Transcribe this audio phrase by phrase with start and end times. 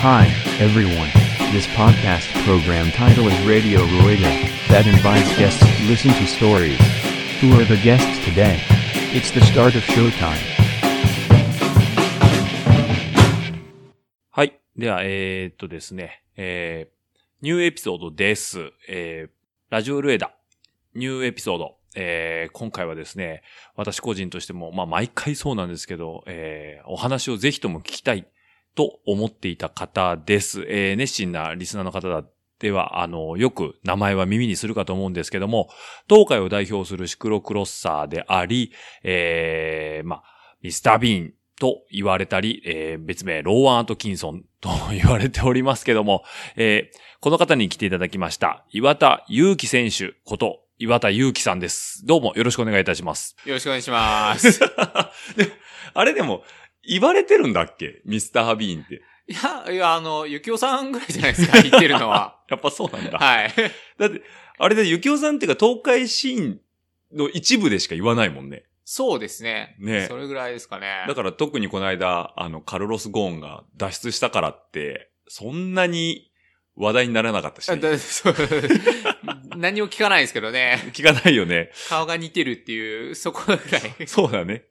[0.00, 0.28] Hi,
[0.60, 1.10] everyone.
[1.52, 4.30] This podcast program title is Radio Rueda,
[4.68, 6.78] that invites guests to listen to stories.
[7.40, 8.60] Who are the guests today?
[9.12, 10.38] It's the start of showtime.
[14.30, 14.60] はい。
[14.76, 18.70] では、えー、っとですね、えー、ニューエピソードです。
[18.88, 19.30] えー、
[19.68, 20.32] ラジオルエダ、
[20.94, 21.74] ニューエピソード。
[21.96, 23.42] えー、今回はですね、
[23.74, 28.28] 私個人としても、まあ、毎回そうなんですけど、えー、お話をぜひとも聞きたい
[28.78, 30.64] と思っていた方です。
[30.68, 32.24] えー、熱心なリスナーの方
[32.60, 35.68] では、あの、よく名前は耳にするかと思うんですけども、
[36.08, 38.70] 東海を代表するシクロクロッサーであり、
[39.02, 40.22] えー、まあ、
[40.62, 46.22] ミスター・ビーンと言われたり、えー別名、ローアン・アトキンソンと言われておりますけども、
[46.54, 52.06] えーこの方に来ていただきました、岩田祐希選手こと、岩田祐希さんです。
[52.06, 53.34] どうもよろしくお願いいたします。
[53.44, 54.60] よろしくお願いします。
[55.94, 56.44] あれでも、
[56.88, 58.02] 言われてるんだっけ？
[58.04, 59.02] ミスター・ビーンって。
[59.28, 62.40] いや、いや、あの、ゆきおさんぐらいじゃないですか、 言ってるのは。
[62.48, 63.18] やっぱそうなんだ。
[63.18, 63.54] はい。
[63.98, 64.22] だって、
[64.58, 66.60] あれで、ゆきおさんっていうか、東海シーン
[67.12, 68.64] の一部でしか言わないもんね。
[68.84, 69.76] そうですね。
[69.78, 71.04] ねそれぐらいですかね。
[71.06, 76.32] だから特にこの間、あの、カルロス・ゴーンが脱出したからって、そんなに
[76.74, 78.34] 話題にならなかったし、あだそう
[79.58, 80.90] 何も聞かないですけどね。
[80.92, 81.70] 聞かないよね。
[81.88, 83.62] 顔が似てるっていう、そこぐらい。
[84.06, 84.64] そうだね。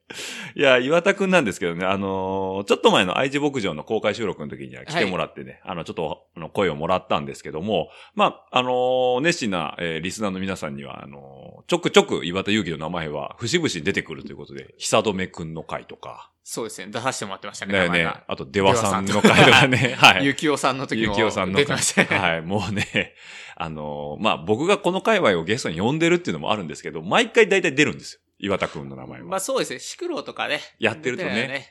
[0.56, 16.88] いや、岩田くんなんですけどね、あのーちょっと前の愛知牧場の公開収録の時には来てもらってね、あの、ちょっと、あの、声をもらったんですけども、まあ、あのー熱心な、えーリスナーの皆さんには、あのーちょくちょく岩田祐希の名前は、節々に出てくるということで、久留くんの回とか、そうですね。
[16.88, 17.73] 出させてもらってましたね。
[17.73, 18.06] だよね。
[18.26, 20.26] あと、出羽さんの回とかね、はい。
[20.26, 22.17] ゆきおさんの時もゆきおさんの出てましたね。
[22.17, 23.16] はい、もうね、
[23.58, 28.22] あのーまあ、僕がこの界隈をゲストに呼んでるっていうのもあるんですけど、毎回大体出るんですよ。
[28.39, 29.28] 岩田くんの名前は。
[29.28, 29.80] まあそうですね。
[29.80, 30.62] シクロとかね。
[30.80, 31.62] やってるとね出たよ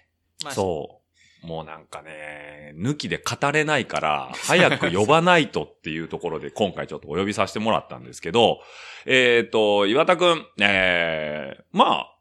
[0.45, 1.01] まあ、そ
[1.43, 1.47] う。
[1.47, 8.61] もうなんかね、抜きで語れないから、早く呼ばないとっていうところで、今回ちょっとお呼びさせてもらったんですけど、
[9.07, 12.17] えっ、と、岩田くん、えー、まあ、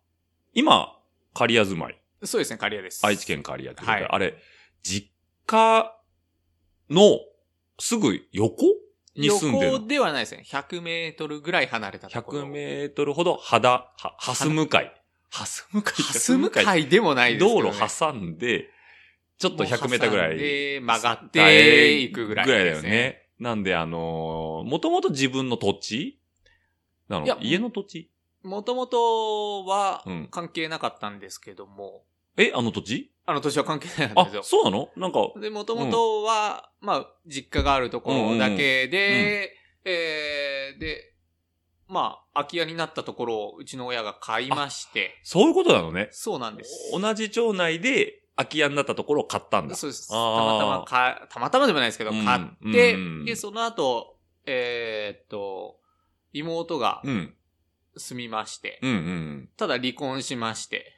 [0.53, 0.95] 今、
[1.33, 1.99] 刈谷住まい。
[2.23, 3.05] そうですね、カリアです。
[3.05, 4.35] 愛知県刈谷ってことで、はいあれ、
[4.83, 5.11] 実
[5.45, 5.95] 家
[6.89, 7.19] の
[7.79, 8.65] すぐ横
[9.15, 10.43] に住んでる横ではないですね。
[10.45, 12.43] 100メートルぐらい離れたところ。
[12.43, 14.93] 100メートルほど肌、は、はす向かい。
[15.31, 16.03] はす向かい？
[16.03, 17.61] はす向かいでもないですね。
[17.61, 18.69] 道路挟んで、
[19.37, 20.37] ちょっと100メーターぐらい。
[20.37, 22.89] で、曲がっていくぐらいぐらいだよね。
[22.89, 23.29] ね。
[23.39, 26.19] なんで、あのー、もともと自分の土地
[27.09, 28.11] ないのや家の土地
[28.45, 32.03] もともとはうん関係なかったんですけども、
[32.37, 33.11] え、あの土地？
[33.25, 34.43] あの年は関係なかったんあですよ、。
[34.43, 34.89] そうなの？
[34.95, 39.51] なんか、で、もともとは、まあ、実家があるところだけで、
[39.83, 41.13] えー、で、
[41.87, 46.09] まあ、空き家になったところをうちの親が買いまして、そういうことなのね。
[46.11, 46.91] そうなんです。
[46.91, 49.75] 同じ町内で空き家になったところを買ったんだ。
[49.75, 50.09] そうです。
[50.09, 55.79] たまたまか、たまたまでもないですけど、うん買って、うんで、その後、えーっと、
[56.33, 57.33] 妹がうん。
[57.97, 59.49] 住みまして、うんうん。
[59.57, 60.93] ただ離婚しまして、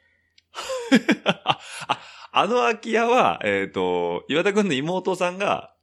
[1.25, 1.99] あ、あ
[2.31, 5.73] あの空き家は、えっ、と、岩田くんの妹さんが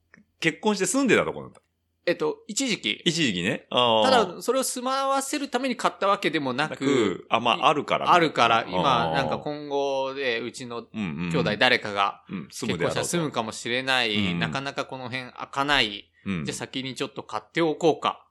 [0.40, 1.60] 結婚して住んでたところなんだ。
[2.06, 3.66] えっと、一時期、一時期ね。
[3.70, 8.12] ただ、それを住まわせるために買ったわけでもななくく、、あ、まあ、あるから。
[8.12, 14.38] あるから、今、なんか今後で、うちのうんうん、兄弟誰かが結婚したら住むかもしれない、うん。
[14.38, 16.44] なかなかこの辺開かない、うん。
[16.44, 18.26] じゃあ先にちょっと買っておこうか。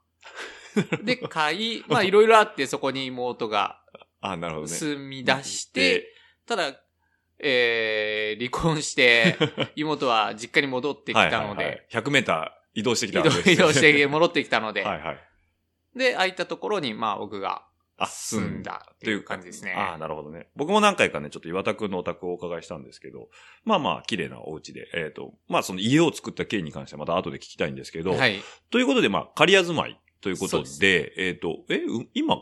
[1.02, 3.80] で、買い、まあいろいろあってそこに妹が
[4.24, 4.72] あ、なるほどね。
[4.72, 6.08] 住み出して、
[6.46, 6.74] ただ、
[7.38, 9.36] えー、離婚して、
[9.76, 15.98] 妹は実家に戻ってきたのはいはいはいで、100メーター移動してき移た動移動しては戻ってきたので、 いはい。
[15.98, 17.66] で、空いたところに、まあ僕が
[17.98, 19.74] あ、住んだっていう感じですね。
[19.76, 20.48] ああ、なるほどね。
[20.56, 23.28] 僕も何回かね、ちょっと岩田くんのお宅をお伺いしたんですけど、
[23.64, 28.40] まあまあ、綺麗なお家で、えっ、と、まあその家を作った経緯に関してはまた後で聞きたいんですけど、はい。
[28.70, 32.36] ということで、まあ、刈谷住まいということで、えっ、と、え、う今、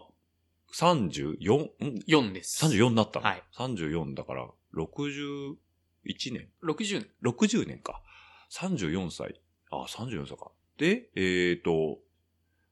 [0.73, 1.63] 34?
[1.65, 1.71] ん
[2.07, 2.65] ？4です。
[2.65, 3.43] 34になったの、はい。
[3.57, 5.57] 34だから、61
[6.33, 7.09] 年？60年。
[7.25, 8.01] 60年か。
[8.53, 9.41] 34歳。
[9.73, 10.53] あ、34歳か。
[10.79, 11.99] で、えっ、と、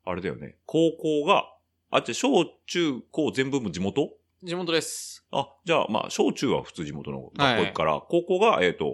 [0.05, 0.59] あれだよね。
[0.65, 1.43] 高校が、
[1.91, 4.13] あっち、小中高全部も地元？
[4.45, 5.27] 地元です。
[5.33, 8.85] あ、じゃあ、まあ、小中は普通地元の学校行くから、高校が、えっ、と、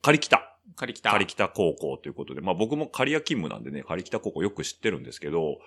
[0.00, 0.20] 仮北。
[0.20, 0.53] 借り来た。
[0.76, 0.94] 仮
[1.26, 5.58] 北高校ということで、まあ僕も仮屋勤務なんでね、仮北高校よく知ってるんですけど、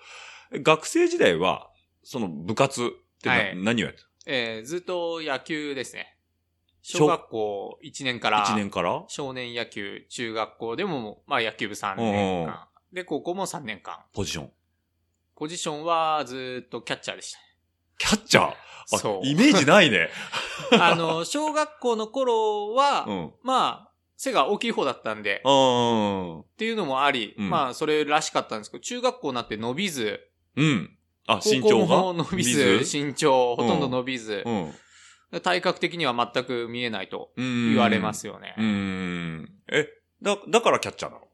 [0.52, 1.70] 学生時代は、
[2.02, 2.86] その部活っ
[3.22, 6.16] てな、はい何をやってえー、ずっと野球ですね。
[6.82, 9.04] 小小学校1年かたら、?1 年から？
[9.08, 12.68] 少年野球、中学校でも、まあ野球部3年間。
[12.92, 13.98] で、高校も3年間。
[14.12, 14.52] ポジション。
[15.36, 17.36] ポジションはずっとキャッチャーでし
[17.98, 18.54] キャッチャー？
[18.90, 20.08] あそうイメージないね。
[20.70, 20.86] た。
[20.88, 23.32] あの、小学校の頃は、うん。
[23.42, 23.87] まあ、
[24.18, 26.40] 背が大きい方だったんで、うん。
[26.40, 30.20] っていうのもあり、うんまあ、それらしかったんですけど、中学校になって伸びず、
[30.56, 30.98] うん。
[31.28, 34.50] あ、身長がも伸びず、身長ほとんど伸びず、う
[35.38, 35.40] ん。
[35.40, 37.74] 体格的には全く見えないとうん。
[37.74, 38.12] 言われま。
[38.12, 38.56] すよね。
[38.58, 39.52] うん。
[39.70, 39.88] え、
[40.20, 41.28] だ、だからキャッチャーなの？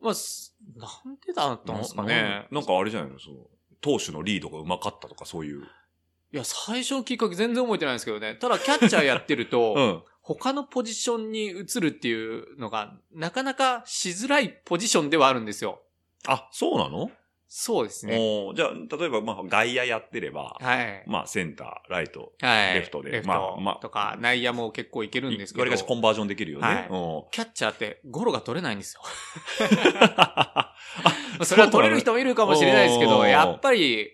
[0.00, 2.46] まあ、すなんでだったんですかなね。
[2.50, 3.18] ななんかあれじゃないの？
[3.18, 3.36] その、
[3.80, 5.62] 投手のリードが上手かったとかそういう。
[5.62, 8.34] いや、最初のきっかけ全然覚えてないんですけどね。
[8.34, 10.02] ただ、キャッチャーやってると、 うん。
[10.26, 15.82] 他のポジションに移るっていうのが、なかなかしづらいポジションではあるんですよ。
[16.26, 17.10] あ、そうなの？
[17.46, 18.16] そうですね。
[18.56, 21.04] じゃあ、例えば、まあ、外野やってれば、はい。
[21.06, 22.74] まあ、センター、ライト、はい。
[22.74, 25.60] レフトでレフまあまあトとか、内野も結構いけるんですけど。
[25.60, 26.66] わりかしコンバージョンできるよね。
[26.66, 26.88] はいうん
[27.30, 29.02] キャッチャーってゴロが取れないんですよ。
[31.44, 34.08] それは取れる人もいるかもしれないですけど、やっぱり、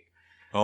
[0.52, 0.62] パパ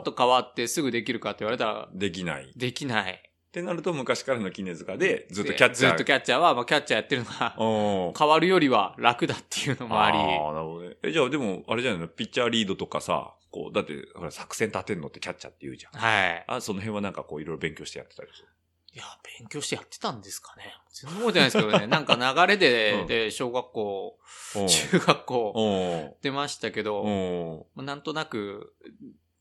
[0.00, 2.44] ッと変わってすぐできるかって言われたら、できない。
[2.44, 3.29] っできない。
[3.52, 5.88] てなると、昔からの杵塚で、ずっとキャッチャー。
[5.90, 10.96] ずっとキャッチャーは、まあ、キャッチャーやってるのが、うん変わるよりは楽だっていうのもあり、ああ、なるほどね。
[11.02, 12.08] え、じゃあでも、あれじゃないの？
[12.08, 16.00] ピッチャーリードとかさ、こう、だって、ほら、作戦立てんのってキャッチャーって言うじゃん。
[16.00, 16.44] はい。
[16.46, 18.48] あ、その辺はなんかこう、いろいろ勉強してやってたりする？
[18.92, 19.04] いや、
[19.38, 20.64] 勉強してやってたんですかね。
[20.92, 21.86] 全然覚えてないですけどね。
[21.88, 22.16] なんか
[22.46, 24.18] 流れで、うんで、小学校、
[24.56, 28.74] うん中学校、うん出ましたけど、うんまあなんとなく、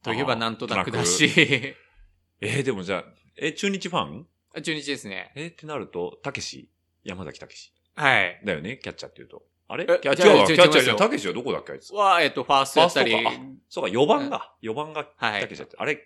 [0.03, 1.25] といえばなんとなくだあし、
[2.41, 3.03] えーでもじゃあ、
[3.41, 4.27] え、中日ファン？
[4.61, 5.31] 中日ですね。
[5.35, 6.69] えってなると、たけし？
[7.03, 7.73] 山崎たけし？
[7.95, 8.41] はい。
[8.43, 8.77] だよね？
[8.77, 9.43] キャッチャーって言うと。
[9.67, 9.83] あれ？
[9.83, 10.97] えキャッチャーは、違う違うキャッチャーじゃん。
[10.97, 11.93] たけしはどこだっけあいつ？
[11.93, 14.53] は、えっと、ファーストやったりファーストか、そうか、4番が。
[14.61, 15.75] 4番がはいたけしだって。
[15.77, 15.99] あれ、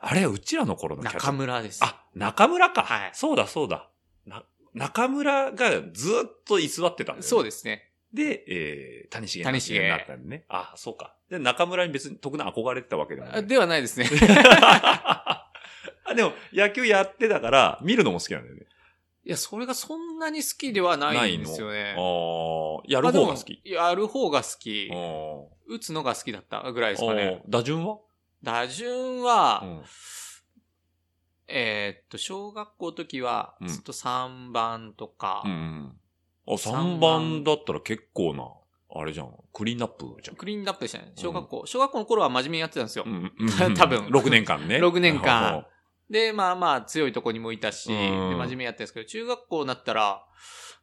[0.00, 1.26] あれ、うちらの頃のキャッチャー。
[1.26, 1.84] 中村です。
[1.84, 2.82] あ、中村か。
[2.82, 3.90] はいそうだ、そうだ。
[4.26, 4.44] な、
[4.74, 7.22] 中村がずっと居座ってたんだよ、ね。
[7.22, 7.90] そうですね。
[8.12, 10.44] で、えー、谷重谷繁になったんでね。
[10.48, 11.14] あ、そうか。
[11.28, 13.38] で、中村に別に特に憧れてたわけでもない。
[13.40, 14.08] あではないですね。
[16.10, 18.62] あでも、野球やってたから、見るのも好きなんだよね。
[19.24, 21.94] いや、それがそんなに好きではないんですよね。
[21.96, 22.00] あ
[22.80, 23.60] あ、やる方が好き？
[23.64, 24.90] やる方が好き
[25.66, 27.42] 打つのが好きだったぐらいですかね。
[27.46, 27.98] 打順は？
[28.42, 29.82] 打順は、うん
[31.48, 35.92] えーっと、小学校の時はうん、ずっと3番とか、うんうん。
[36.46, 38.48] あ、3三番番だったら結構な、
[38.94, 39.34] あれじゃん。
[39.52, 40.36] クリーンナップじゃん。
[40.36, 41.12] クリーンナップでしたね。
[41.16, 41.66] 小学校。
[41.66, 43.04] 小学校の頃は真面目にやってたんですよ。
[43.06, 43.32] うん
[43.76, 44.76] 多分6年間ね。
[44.76, 45.66] 6年間あ
[46.10, 50.24] で、まあまあ強いとこにもいたし、でうん真面目にやってるんですけど、中学校になったら、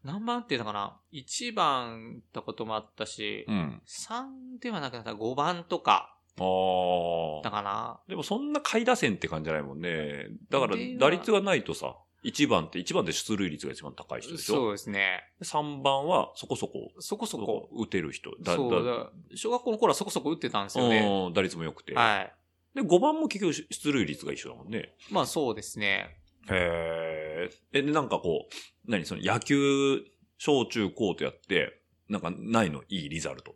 [0.04, 3.52] 何番っていうのかな ?1 番ったこともあったしー。
[3.52, 3.82] う、ん。
[3.88, 7.44] 3ではなくなったら5番とかああ。
[7.44, 8.00] だかな。
[8.08, 10.28] でもそんな下位打線って感じじゃないもんね。
[10.50, 15.24] だから打率がないとさ、1番って、1番で出塁率が一番高い人でしそうょですね。
[15.42, 17.70] ?3 番はそこそこ、そこそこ。
[17.74, 18.32] 打てる人。
[18.44, 19.12] そうだ。
[19.36, 21.00] 小学校の頃はそこそこ打ってたんですよね。
[21.00, 21.94] うん打率も良くて。
[21.94, 22.36] はい。
[22.76, 24.94] で、5番も結局出塁率が一緒だもんね。
[25.10, 26.18] まあそうですね。
[26.50, 27.50] へえ。
[27.74, 30.04] え、で、なんかこう、何その野球、
[30.38, 32.84] 小中高とやって、なんかないの？
[32.90, 33.56] いいリザルト。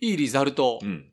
[0.00, 0.78] いいリザルト。
[0.82, 1.10] うん。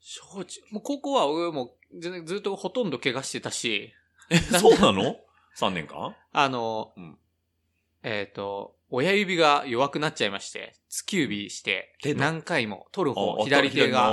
[0.00, 1.76] 小中、もう高校は俺も
[2.24, 3.92] ずっとほとんど怪我してたし、
[4.28, 5.16] え、そうなの
[5.56, 6.14] ?3 年間？
[6.32, 7.18] あの、うん
[8.02, 14.12] えっ、と、親指が弱くなっちゃいまして、突き指して何回も取る方、あ左手が。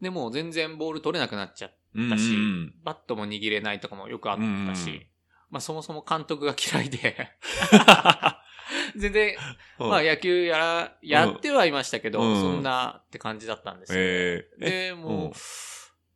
[0.00, 2.74] でもう全然ボール取れなくなっちゃっうんだしうん。
[2.84, 5.06] バットも握れないとかもよくあったし、うんうん
[5.50, 7.28] まあそもそも監督が嫌いで、
[7.72, 7.76] う
[8.98, 9.36] ん全然、
[9.78, 9.86] う。
[9.86, 12.40] んまあ野球やら、やってはいましたけど、うん。
[12.40, 14.00] そんなって感じだったんですよ。
[14.00, 14.48] え。
[14.60, 15.32] ー、えで、もう、うん。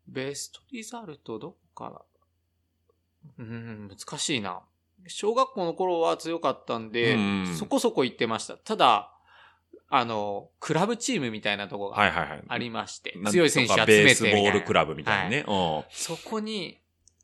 [0.08, 2.00] ベストリザルトどっかな
[3.38, 4.60] うん、難しいな。
[5.06, 7.56] 小学校の頃は強かったんで、うん。
[7.56, 8.56] そこそこ行ってました。
[8.56, 9.12] ただ、
[9.90, 12.42] あの、クラブチームみたいなとこがはいはいはい。
[12.46, 15.44] ありまして、なんとか強い選手集めてベーみたいなスボールクラブみたいなね。
[15.48, 16.78] うんそこに、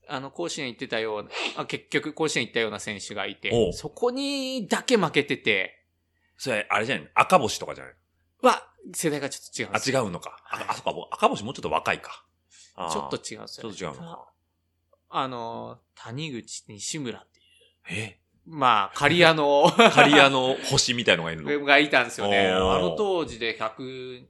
[0.08, 5.84] あの、甲子園行ってたような、あ結局甲子園行ったような選手がいおて、うそこにだけ負けてて、
[6.36, 7.10] それ、あれじゃない？
[7.14, 7.94] 赤星とかじゃない？
[8.42, 10.38] は、世代がちょっと違うんあ、違うのか。
[10.42, 12.24] はいあ、あそっか、赤星もうちょっと若いか。
[12.76, 14.32] ちょっと違うんですよ、ちょっと違うのか。
[15.10, 17.46] あの、谷口、西村っていう。
[18.00, 18.20] え？
[18.46, 22.50] まあ、刈谷の、カリアの星みたいのがいるのがいたんですよね。
[22.50, 24.24] あの当時で120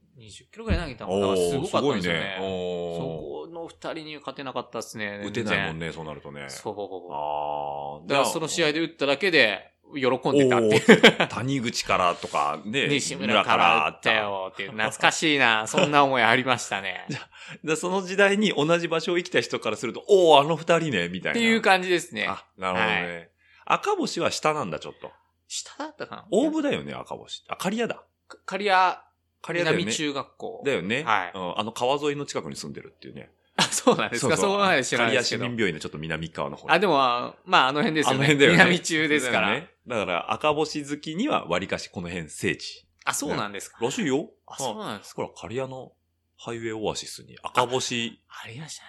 [0.51, 2.37] キロぐらい投げたのがおーすごかったんですよね。
[2.39, 5.21] おーそこの二人に勝てなかったですね。
[5.25, 5.87] 打てないもんね。
[5.87, 6.45] ね、そうなるとね。
[6.47, 7.13] そう。
[7.13, 8.07] ああ。
[8.07, 12.87] だからその試合で打っただけで、喜んでたって谷口からとか、ね。
[12.87, 15.67] 西村から打ったよっていう、懐かしいな。
[15.67, 17.05] そんな思いありましたね。
[17.63, 21.39] でその時代に同じ場所を生きた人からすると、おおあの二人ね、みたいな。
[21.39, 22.27] っていう感じですね。
[22.27, 23.34] あ、なるほどね。
[23.65, 25.11] 赤星は下なんだ、ちょっと。
[25.47, 26.25] 下だったかな？
[26.31, 27.43] 大部だよね、赤星。
[27.47, 28.03] あ、刈谷だ。
[28.45, 28.97] 刈谷
[29.41, 29.77] 刈谷だよね。
[29.77, 30.63] 南中学校。
[30.65, 31.03] だよね。
[31.03, 33.31] はいうんあの川沿いの近くに住んでるっていうね。
[33.57, 34.35] あ、そうなんですか？
[34.37, 35.57] そうなんです知らない刈谷ですけど市民。
[35.57, 38.15] 病院のちょっと南側の方にあ、でも、まあ、あの辺ですよね。
[38.15, 39.51] あの辺だよね南中ですから。
[39.51, 42.87] ねだから赤星好きには割かしこの辺聖地。
[43.05, 43.77] あ、そうなんですか？
[43.81, 44.29] らしいよ。
[44.47, 45.23] あ、そうなんですか？
[45.23, 45.91] ほら、刈谷の
[46.37, 48.19] ハイウェイオアシスに赤星。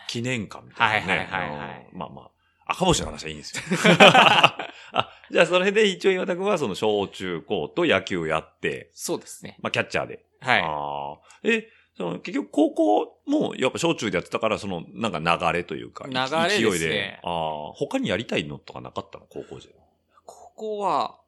[0.09, 1.13] 記念館みたいなね。
[1.13, 2.31] はいはいはいはいうんまあまあ、
[2.67, 3.63] 赤星の話はいいんですよ。
[4.93, 9.57] あ、じゃあそれで一応岩田くんはその小中高と野球やって、そうですね。
[9.63, 10.25] まあキャッチャーで。
[10.41, 10.61] はい。
[10.63, 11.19] ああ。
[11.45, 17.21] え、その結局高校もやっぱ小中でやってたから、そのなんか流れというか、流れですね勢いで。
[17.23, 17.73] ああ。
[17.73, 19.77] 他にやりたいのとかなかったの高校時代。
[20.25, 21.21] ここは、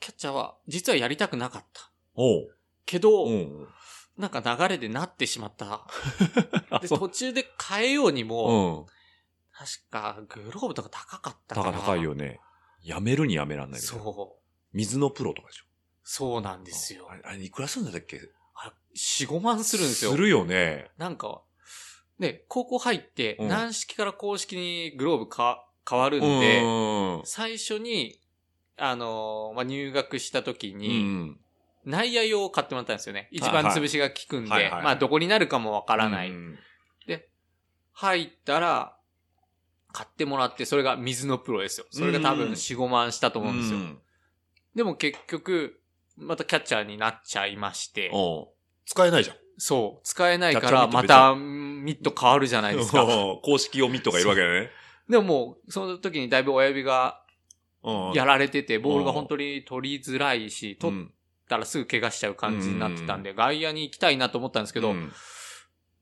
[0.00, 1.90] キャッチャーは、実はやりたくなかった。
[2.14, 2.54] おう。
[2.86, 3.68] けど、うん。
[4.16, 5.86] なんか流れでなってしまった。
[6.70, 6.88] あ、 で。
[6.88, 8.97] 途中で変えようにも、うん。
[9.58, 11.78] 確かグローブとか高かったか高ら。
[11.78, 12.38] 高いよね。
[12.82, 14.48] やめるにやめらんないそう。
[14.72, 15.64] 水のプロとかでしょ。
[16.04, 17.16] そうなんですよあ。
[17.16, 18.20] れ、あれいくらするんだっけ？
[18.54, 20.12] あれ、4、5万するんですよ。
[20.12, 20.90] するよね。
[20.96, 21.42] なんか、
[22.20, 27.22] ね、高校入って、うん軟式から公式にグローブか変わるんで、うん。
[27.24, 28.20] 最初に、
[28.76, 31.40] あのーまあ、入学した時うに、ん。
[31.84, 33.28] 内野用を買ってもらったんですよね。
[33.32, 36.30] 一番潰しが効くんで、はいはいはいまあ、どこになるかもわからない。
[36.30, 36.58] うん
[38.00, 38.96] 入ったら、
[39.98, 41.86] 買ってもらって、それが水のプロですよ。
[41.90, 43.78] それが多分うん4、5万したと思うんですよ。
[43.80, 43.98] ん。
[44.76, 45.80] でも結局、
[46.16, 48.12] またキャッチャーになっちゃいまして、
[48.86, 49.36] 使えないじゃん。
[49.56, 53.04] そう、使えないからまたミット変わるじゃないですか。
[53.42, 54.70] 公式用ミットがいるわけだね。
[55.08, 57.20] でももう、その時にだいぶ親指が
[57.82, 58.12] うん。
[58.12, 61.12] やられてて、ボールが本当に取りづらいし、取っうん
[61.48, 65.12] たらすぐ怪我しちゃう感じになってたんで、外野に行きたいなと思ったんですけど、うん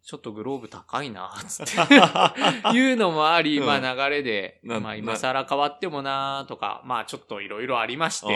[0.07, 1.95] ちょっとグローブ高いな、つって。
[2.79, 8.29] いうのもあり、うんまあ流れで、なまあ今更変わってもなとか、まあちょっといろいろありまして、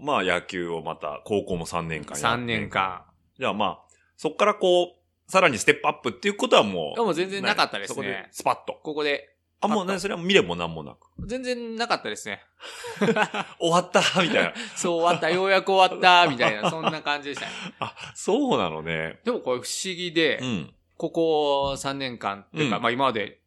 [0.00, 2.70] まあ野球をまた、高校も3年間やって3年。
[2.70, 3.04] 間。
[3.38, 3.78] じゃあまあ、
[4.16, 6.96] そっからこう、さらにステップアップっていうことはもう。
[6.96, 8.80] でも全然なかったですねそこでスパッと。
[8.82, 9.28] ここで、
[9.60, 11.00] あ、もうね、それは見れもなんもなく。
[11.26, 12.42] 全然なかったですね。
[13.60, 14.00] 終わった？
[14.22, 14.54] みたいな。
[14.74, 17.52] そう終わった、ようやく終わった、みたいな、そんな感じでしたね。
[17.78, 19.20] あ、そうなのね。
[19.22, 20.74] でもこれ不思議で、うん。
[21.00, 23.40] ここ3年間っていうか、うんまあ今まで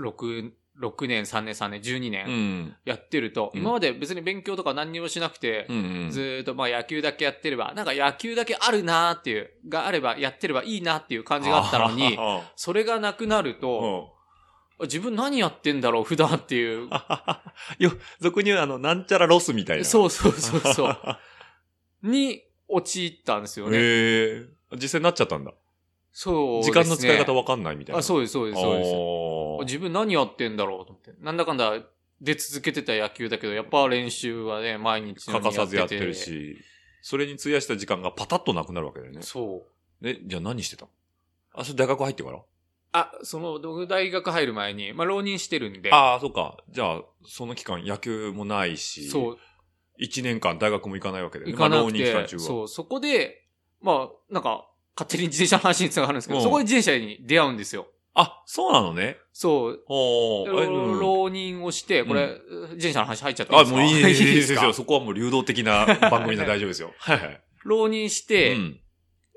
[0.00, 2.76] 6、6年、3年、3年、12う年ん。
[2.86, 6.10] やってると、うん今まで別に勉強とか何にもしなくて、うんうん。
[6.10, 14.14] ずーっとまあ野球だけやってれば、なんか野球だけあるなーっていう、があればやってればいいなっていう感じがあったのに、あ それがなくなるーと、うん
[14.86, 16.88] 自分何やってんだろう、普段っていう。
[17.78, 19.84] よ、俗に言うあの、なんちゃらロスみたいな。
[19.84, 20.98] そうそうそうそう。
[22.02, 23.78] に陥ったんですよね。
[23.78, 24.46] へえ。
[24.72, 25.52] 実際になっちゃったんだ。
[26.16, 26.62] そうね。
[26.62, 27.98] 時間の使い方わかんないみたいな。
[27.98, 29.74] あ、そうです、そうです、そうです。
[29.74, 31.12] 自分何やってんだろうと思って。
[31.20, 31.72] なんだかんだ
[32.20, 36.14] 出続けてた野球だけど、やっぱ練習はね、毎日欠かさずやってる。
[36.14, 36.56] し、
[37.02, 39.22] それに費やした時間がパタッとなくなるわけだよね。
[39.22, 39.66] そ
[40.00, 40.08] う。
[40.08, 40.90] え、じゃあ何してたの？
[41.52, 42.40] あ、それ大学入ってから？
[42.92, 45.92] あ、その、僕大学入る前に、まあ、浪人してるんで。
[45.92, 46.58] ああ、そっか。
[46.70, 49.38] じゃあ、その期間野球もないし、そう、
[49.98, 51.52] 一年間大学も行かないわけだよね。
[51.54, 52.42] 行かなくまあ浪人期間て、中は。
[52.42, 53.48] そう、そこで、
[53.82, 56.44] まあ、なんか、勝手に自転車の話につながるんですけど、うん。
[56.44, 57.88] そこで自転車に出会うんですよ。
[58.14, 59.16] あ、そうなのね。
[59.32, 59.84] そう。
[59.88, 61.00] おーえうん。
[61.00, 63.80] 浪人をして、これ、自転車の話入っちゃっていいあ、ですか？
[63.80, 64.54] もういいです いいです。
[64.54, 64.64] か？
[64.66, 64.72] よ。
[64.72, 66.92] そこはもう流動的な番組で大丈夫ですよ。
[66.98, 67.40] はいはい。
[67.64, 68.80] 浪人して、うん。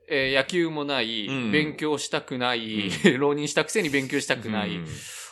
[0.09, 1.51] えー野球もない、うん。
[1.51, 4.87] 勉強したくない、 浪人したくせに勉強したくない、うん。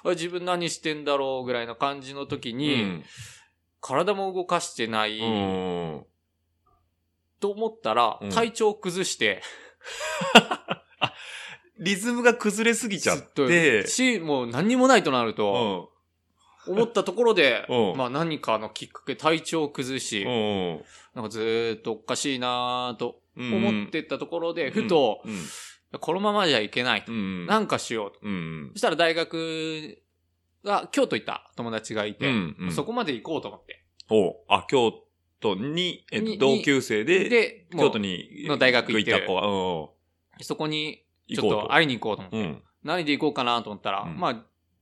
[0.06, 3.04] あ自分何してんだろうぐらいな感じの時に、うん。
[3.80, 6.06] 体も動かしてない、うん。
[7.40, 9.42] と思ったらうん、体調崩して、
[11.80, 15.92] リズムが崩れすぎちゃって、し、もう何にもないとなるうと、
[16.68, 16.72] ん。
[16.72, 17.98] 思ったところで、 うん。
[17.98, 26.00] まあ何かのきっかけ、体調を崩し、うんなんかずーっとおかしいなーとうん思ってったところで、ふと、うん。
[26.00, 27.12] このままじゃいけないと。
[27.12, 28.20] うんなんかしようと。
[28.24, 30.02] うんそしたら大学
[30.64, 32.32] が京都行った友達がいて、
[32.72, 33.84] そこまで行こうと思って。
[34.10, 34.92] おあ、京
[35.40, 39.96] 都に、えっとに同級生で、で、京都に、の大学行った子が、うん
[40.42, 42.38] そこにちょっと会いに行こうと思って。
[42.38, 42.64] うん。
[42.84, 44.34] 何で行こうかなと思ったら、うんまあ、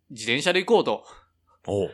[0.09, 1.05] 自転車で行こうと。
[1.67, 1.91] おう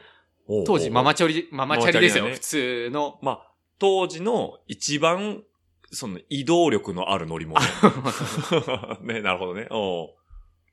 [0.48, 2.24] おう当時ママチャリ、ママチャリですよ。
[2.24, 3.20] ママ普通の。
[3.22, 5.44] まあ、当時の一番、
[5.92, 7.60] その移動力のある乗り物。
[9.02, 9.68] ね、なるほどね。
[9.72, 10.16] おう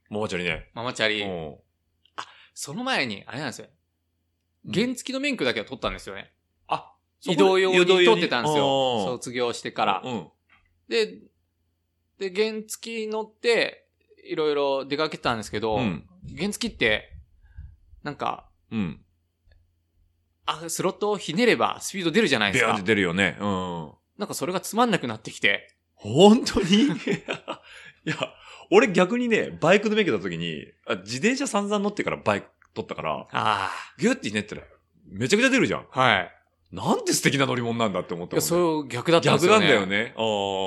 [0.08, 0.70] ママチャリね。
[0.72, 1.24] ママチャリ。
[1.24, 1.60] おう
[2.54, 3.68] その前に、あれなんですよ。
[4.72, 6.32] 原付の免許だけは取ったんですよね。
[7.28, 9.04] あ、移動用に取ってたんですよ。
[9.06, 10.02] 卒業してから。
[10.04, 10.28] うん。
[10.88, 11.18] で、
[12.18, 13.86] で、原付乗って、
[14.24, 16.06] いろいろ出かけてたんですけど、うん。
[16.36, 17.12] 原付って、
[18.02, 19.00] なんか、うん。
[20.46, 22.80] あ、スロットをひねればスピード出るじゃないですか。
[22.82, 23.36] 出るよね。
[23.40, 23.92] うん。
[24.16, 25.74] なんかそれがつまんなくなってきて。
[25.94, 26.84] 本当に？
[26.86, 26.90] い
[28.04, 28.16] や、
[28.70, 34.62] 俺逆にね、バイクの免許た時に、あ自転車散々乗ってからバイク取ったから、あギュッてひねったら、
[35.08, 35.88] めちゃくちゃ出るじゃん。
[35.90, 36.00] あ。
[36.00, 36.35] はい。
[36.72, 39.66] なんて素敵な乗り物なんだって思ったいや、もんねそう逆だったんですよね。
[39.66, 40.04] 逆なんだよ。
[40.04, 40.14] ね。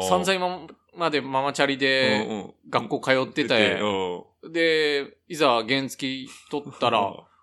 [0.10, 7.00] 散々今までママチャリうんでうん学校通ってて、うんで、いざ原付取ったら、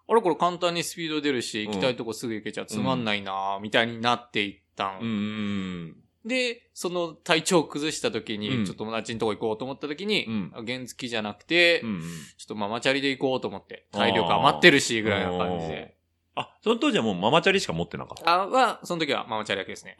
[0.09, 5.01] あれこれ簡単にスピード出るし、うん行きたいとこすぐ行けちゃつまんないなみたいになっていったん。
[5.01, 11.83] うんうんで、その体調を崩した時に、うんちょっと友達のとこ行こうと思った時に、うんあ原付じゃなくて。
[11.83, 15.96] ちょっとママチャリで行こうと思って、体力余ってるし、ぐらいな感じで。
[16.37, 18.31] あ、その当時はもうママチャリしか持ってなかった。
[18.31, 19.97] あ、は、その時はママチャリだけですね。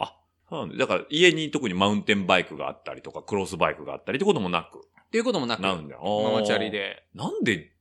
[0.49, 4.79] そうなんだだから家に特にマウンテンバイクがあったりとか、クロスバイクがあったりってこともなく。
[4.79, 6.33] っていうこともなく、マなんだよ。
[6.35, 6.71] マチャリ。
[6.71, 7.05] で。
[7.15, 7.73] なんで、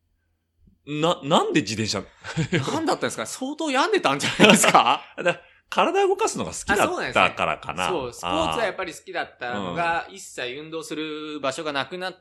[0.87, 2.03] な、なんで自転車、
[2.73, 3.25] 何だったんですか？
[3.25, 5.01] 相当病んでたんじゃないですか？
[5.23, 7.89] だ体動かすのが好きだったからかな。
[7.89, 12.13] そう、スポーツはやっぱぱり好きだったのが、一切運動する場所がなくなっ。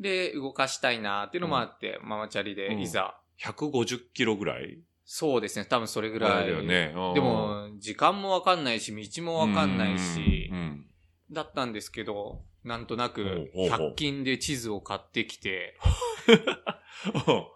[0.00, 4.78] て、動かしたいなっていうのもあって、ママチャリでうんいざ、150キロぐらい？
[5.04, 6.46] そうですね、多分それぐぐらい。
[6.46, 6.92] だよね。
[6.96, 10.86] うんで、も、時間もわかんないし、道もわかんないしう、ん。
[11.30, 15.78] だったんですけど、なんとなく、ほうほうほう100均で地図を買ってきて、
[16.26, 17.46] うん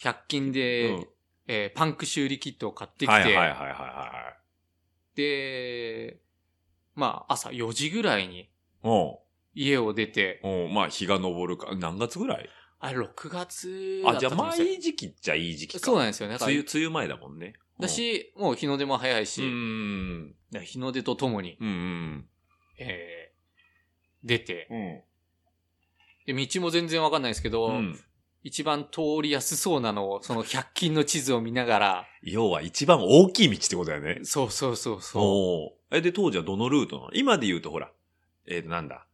[0.00, 1.06] 100均で、うん
[1.46, 4.36] えーパンク修理キットを買ってきて、はいはいはいはいは
[5.14, 6.18] で、
[6.94, 8.48] まあ、朝4時ぐらいに。
[9.54, 11.74] 家を出て、うん、まあ、日が昇るか。
[11.76, 12.48] 何月ぐらい？
[12.84, 15.86] あれ6月だあ、じゃあ、ったと思うんですよまあいい時期っちゃいい時期か。
[15.86, 16.34] そうなんですよね。
[16.34, 17.54] だから梅雨、梅雨前だもんね。
[17.80, 20.34] だし、もう日の出も早いうん、し、うん。
[20.62, 22.28] 日の出とともに、うん、うん。
[22.78, 23.24] えー
[24.26, 26.34] 出て、うん。
[26.34, 28.00] で、道も全然わかんないですけど、うん。
[28.42, 34.20] 一番通りやすそうなのを、その100均の地図を見ながら、要は一番大きい道ってことだよね。
[34.24, 35.22] そうそうそうそう。
[35.22, 37.10] おーえ、で、当時はどのルートなの？
[37.12, 37.90] 今で言うとほら、
[38.46, 39.06] えー、なんだ？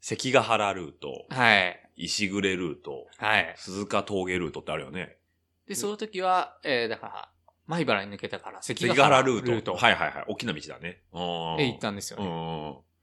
[0.00, 1.83] 関ヶ原ルート、はい。
[1.96, 3.54] 石暮ルート、はい。
[3.56, 5.16] 鈴鹿峠ルートってあるよね。
[5.68, 7.28] で、その時は、えー、だから、
[7.66, 9.52] 前原に抜けたから、関関ヶ原ルート。
[9.52, 10.24] ルートはいはいはい。
[10.28, 11.02] 大きな道だね。
[11.12, 11.20] うん
[11.60, 12.22] へ行ったんですよう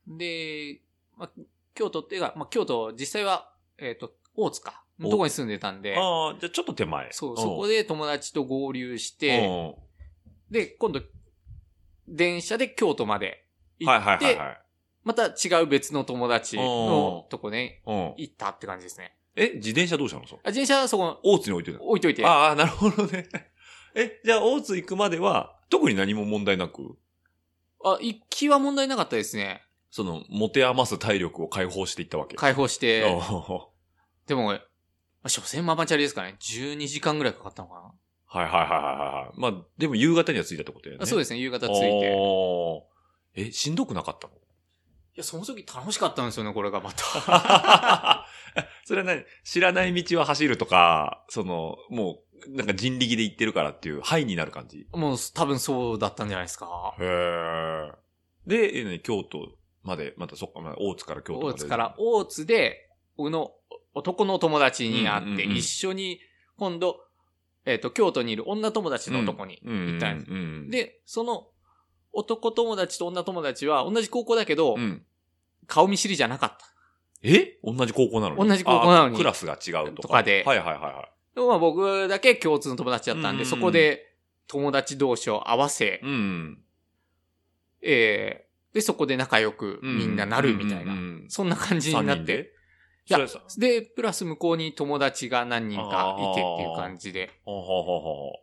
[0.09, 0.15] ね。
[0.15, 0.17] ん。
[0.17, 0.81] で、
[1.17, 1.31] まあ、
[1.73, 7.07] 京都っていうか、まあ、京都、実際は、えっ、と、大津か、のとこに住んでたんで、ああ、じゃあちょっと手前。
[7.11, 9.91] そう、そこで友達と合流して、うん
[10.51, 11.01] で、今度、
[12.09, 13.45] 電車で京都まで
[13.79, 14.61] 行はいって、はいはいはい。
[15.03, 18.13] また違う別の友達のとこね、うん。
[18.17, 19.15] 行ったって感じですね。
[19.35, 20.27] え、自転車どうしたの？
[20.27, 21.85] そあ自転車はそこ大津に置いてたの？
[21.87, 23.27] 置いといて、ああ、なるほどね。
[23.95, 26.97] え、じゃあ大津行くまでは、特に何も問題なく、
[27.83, 29.63] あ、行きは問題なかったですね。
[29.89, 32.35] その、持て余す体力を解放していったわけ。
[32.37, 33.71] 解放して、お
[34.27, 34.59] でも、ま
[35.23, 37.93] あ、所詮ママチャリですからね、12時間ぐらいかかったのかな。
[38.27, 38.71] はいはいはいはい
[39.27, 39.39] はい。
[39.39, 40.97] まあ、でも夕方には着いたってことだよね。
[40.99, 42.13] であそうですね、夕方着いて。
[42.15, 44.33] おーえ、しんどくなかったの？
[44.33, 44.37] い
[45.21, 48.25] や、その時楽しかったんですよね、これがまた。
[48.85, 49.23] それは何？
[49.43, 54.87] 知らない道は走るとか、その、もう、なんか人力で行ってるからっていう、ハイになる感じ？
[54.91, 56.95] もう多分そうだったんじゃないですか。
[56.99, 57.91] へえ。
[58.45, 61.55] で、京都まで、またそっか、まあ大津から京都まで。
[61.55, 63.53] 大津から、大津で、僕の
[63.93, 66.19] 男の友達に会って、一緒に、
[66.57, 66.99] 今度、
[67.65, 70.71] えっ、と、京都にいる女友達のとこに行ったんです。
[70.71, 71.47] で、その、
[72.13, 75.05] 男友達と女友達は同じ高校だけど、うん。
[75.71, 76.65] 顔見知りじゃなかった。
[77.23, 77.57] え？
[77.63, 78.49] 同じ高校なのに？
[78.49, 80.01] 同じ高校なのにあクラスが違うとか。
[80.01, 81.35] とかではいはいはいはい。
[81.35, 84.13] でもまあ僕だけ共通の友達だったんで、うんそこで
[84.47, 86.59] 友達同士を合わせ、うん。
[87.81, 90.93] えー、で、そこで仲良くみんななるみたいな。
[91.29, 92.53] そんな感じになって。
[93.07, 97.31] いやそれさで、プラス向こうに友達が何人かいてっていう感じで。
[97.45, 98.39] はははは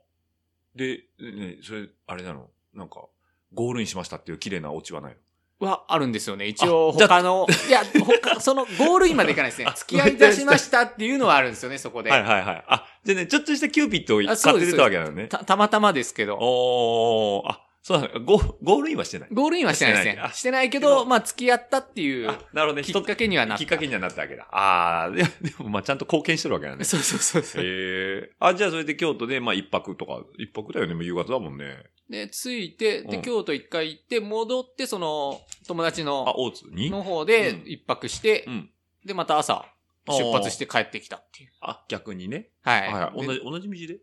[0.74, 2.48] で、ね、それ、あれなの？
[2.74, 3.06] なんか、
[3.52, 5.18] ゴールインしましたっていう綺麗なオチはないの？
[5.60, 6.46] はあるんですよね。
[6.46, 9.72] 一応他の、 いや、他、そのゴールインまでいかないですねあ。
[9.72, 12.10] 付き合い出しましたっていうのはあるんですよね、そこで。
[12.10, 12.64] はいはいはい。
[12.68, 15.26] あ、じゃあね、ちょっとしたキューピッドを買って出たわけなのね。
[15.26, 16.36] た、たまたまですけど。
[16.40, 19.28] おー、あ、そうだ、ゴゴールインはしてない。
[19.32, 20.16] ゴールインはしてないです。
[20.16, 22.82] ねしてないけけどど、まあ付き合ったっていうあ、なるほどね。
[22.82, 23.64] きっかけにはなった。
[23.64, 24.46] きっかけにはなったわけだ。
[24.50, 26.84] ああ、ででもまあちゃんと貢献してるわけだね。
[26.84, 27.64] そうそうそうそう。
[27.64, 28.30] へえ。
[28.40, 31.84] あ、じゃあそれで京都で、まあ一泊とか、一泊だよね、もう夕方だもんね。
[32.08, 36.90] で、着いて、で、うん京都一回行って、戻って、その、友達あ、の、大津に？
[36.90, 38.70] の方でうん一泊してう、ん。
[39.04, 39.66] で、また朝、
[40.06, 41.52] 出発して帰ってきたっていう。
[41.60, 42.48] あ、逆にね。
[42.62, 42.80] はい。
[42.92, 43.26] はいはい。
[43.26, 44.00] 同でじ、同じ道で？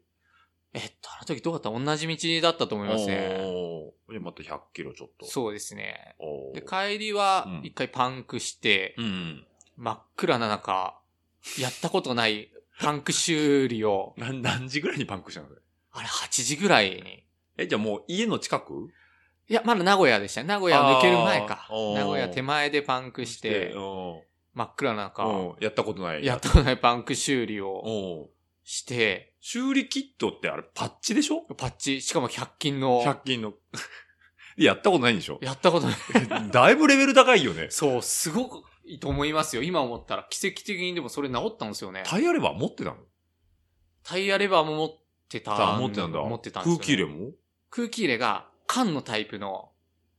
[0.73, 1.71] えっと、あの時どうだった？
[1.71, 3.37] 同じ道だったと思いますね。
[3.41, 5.25] おーで、また100キロちょっと。
[5.25, 6.15] そうですね。
[6.19, 9.47] おーで、帰りはうん一回パンクして、うん。
[9.77, 10.99] 真っ暗な中、
[11.59, 15.47] やったことないパンク修理を、 何、何時ぐらいにパンクしたの
[15.91, 17.23] あれ8時ぐらいに。
[17.57, 18.87] え、じゃあもう家の近く？
[19.47, 20.47] いや、まだ名古屋でしたね。
[20.47, 24.21] 名古屋抜ける前か名古屋手前でパンクして、うん
[24.55, 26.25] 真っ暗な中、うんやったことない。
[26.25, 28.29] やったことないパンク修理をお
[28.63, 31.41] して、修理キットってあれパッチでしょ？
[31.55, 33.03] パッチ、しかも100均の。
[33.03, 33.53] ?100 均の。
[34.57, 35.37] やったことないんでしょ？
[35.41, 35.95] やったことない。
[36.51, 37.67] だいぶレベル高いよね。
[37.69, 39.61] そう、すごくいいと思いますよ。
[39.61, 42.03] 今思ったら奇跡的にでもそれ治ったんですよね。
[42.05, 42.95] タイヤレバー持ってたの？
[44.03, 44.89] タイヤレバーも持っ
[45.27, 45.77] てた。
[45.77, 46.19] 持ってたんだ。
[46.21, 46.77] 持ってたんですよ、ね。
[46.77, 47.31] 空気入れも？
[47.69, 49.69] 空気入れが缶のタイプの。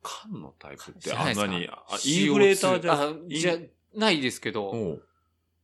[0.02, 5.02] 缶のタイプって、あんなに、あインフレーターじゃ、あ、じゃないですけど、うん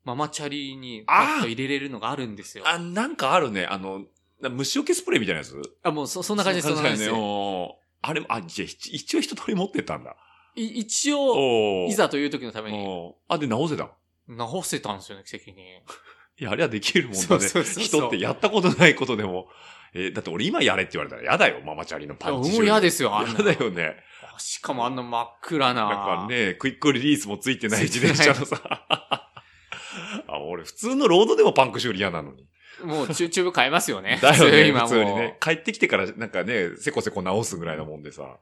[0.05, 2.64] ママチャリにパッと入れれるのがあるんですよ。
[2.66, 3.66] あ、なんかあるね。
[3.66, 4.03] あの、
[4.40, 5.62] な虫除けスプレーみたいなやつ？
[5.85, 10.16] あ、もうそ、そんな感じです、そんな感じですあれも、あ、じゃあ一一応一通り持ってたんだ。
[10.57, 13.92] い一応、いざという時のためにあ、で直せた。
[14.27, 15.62] 直せたんですよね、奇跡に。
[16.40, 17.49] いや、あれはできるもんだね。
[17.64, 19.49] 人ってやったことないことでも。
[19.94, 22.52] えーだって俺今やれって言われたら嫌だよ、ママチャリのパンチ。
[22.52, 23.96] もう嫌ですよ、あんな嫌だよね。
[24.38, 25.88] しかもあんな真っ暗な。
[25.88, 28.61] なんかね、クイックリリースもついてない自転車のさ。
[30.26, 32.48] あ、俺普通のロードでもパンク修理嫌なのに。
[32.83, 34.18] もうチュチューブ変えますよね。
[34.22, 35.37] だよね、今普通にね。
[35.40, 38.38] 帰ってきてからなんかね、せこせこ直すぐらいなもんでさ。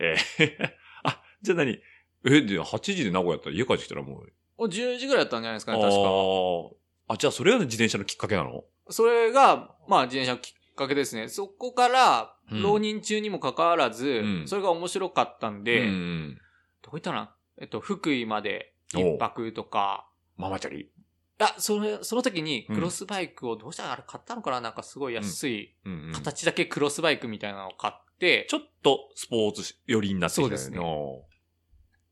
[0.00, 0.70] えー
[1.04, 1.78] あ、じゃあ何？
[2.26, 4.32] え、で、8時で名古屋やったら家帰ってきたらもう。
[4.56, 6.00] お10時ぐらいだったんじゃないですかあね、確か。
[6.00, 6.68] ー
[7.08, 8.64] あ、じゃあそれが自転車のきっかけなの？
[8.88, 11.28] それが、まあ自転車のきっかけですね。
[11.28, 12.62] そこから、うん。
[12.62, 14.48] 浪人中にもかかわらず、うん。
[14.48, 16.38] それが面白かったんで、うん。
[16.82, 17.34] どこ行ったかな？
[17.58, 20.90] えっと、福井まで一泊とか、ママチャリ。
[21.38, 22.74] あ、それ、その時にうん。
[22.76, 24.60] クロスバイクをどうしたらあれ買ったのかな？
[24.60, 25.74] なんかすごい安い、
[26.12, 30.78] 形だけクロスバイクみたいなのを買って、ちょっとスポーツ寄りになってきたよそうですね。
[30.78, 31.24] お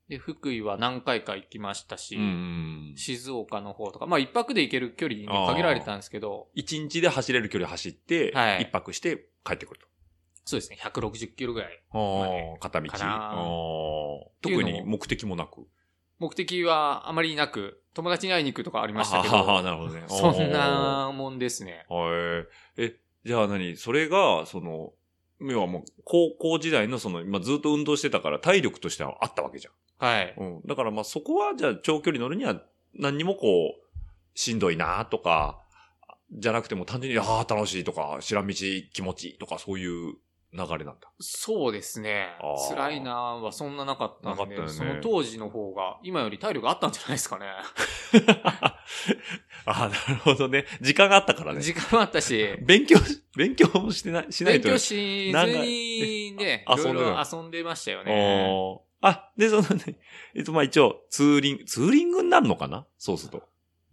[0.09, 2.25] で、福井は何回か行きましたし、うんう
[2.93, 2.97] ん。
[2.97, 9.87] 静岡の方とか、まあ一泊で行ける距離に限られたんですけど、一日で走れる距離走って、はい一泊して帰ってくると。
[10.45, 11.81] そうですね、160キロぐらい。
[12.59, 12.89] 片道。
[14.41, 15.65] 特に目的もなく。
[16.19, 20.03] 目的はあまりなく、友達に会いに行くとかありましたけど、なるほどね。
[20.07, 21.85] そんなもんですね。
[22.77, 23.77] え、じゃあ何？
[23.77, 24.91] それが、その、
[25.51, 29.73] 要はもう、高校時代のその、今ずっと運動してたから体力としてはあったわけじゃん。
[30.05, 30.33] はい。
[30.37, 30.61] うん。
[30.65, 32.61] だからまあそこは、じゃあ長距離乗るには
[32.93, 33.99] 何にもこう、
[34.35, 35.59] しんどいなとか、
[36.31, 40.15] じゃなくても単純に、ああ、楽しいとか、知らん道気持ちいいとか、そういう
[40.53, 41.11] 流れなんだ。
[41.19, 42.27] そうですね。
[42.69, 47.45] 辛いなはそんななかったんで、ねその当時の方が、今より体力あったんじゃないですかね。
[49.65, 50.65] ああ、なるほどね。
[50.81, 51.61] 時間があったからね。
[51.61, 54.69] 時間もあったし、 勉強し、勉強もしてない、しないと。
[54.69, 58.79] 勉強しずにね、 いろいろ遊んで遊んでましたよね。
[59.01, 59.99] あ、で、そのね、
[60.35, 62.85] えっと、まあ一応、ツーリング、ツーリングになるのかな？
[62.97, 63.43] そうすると。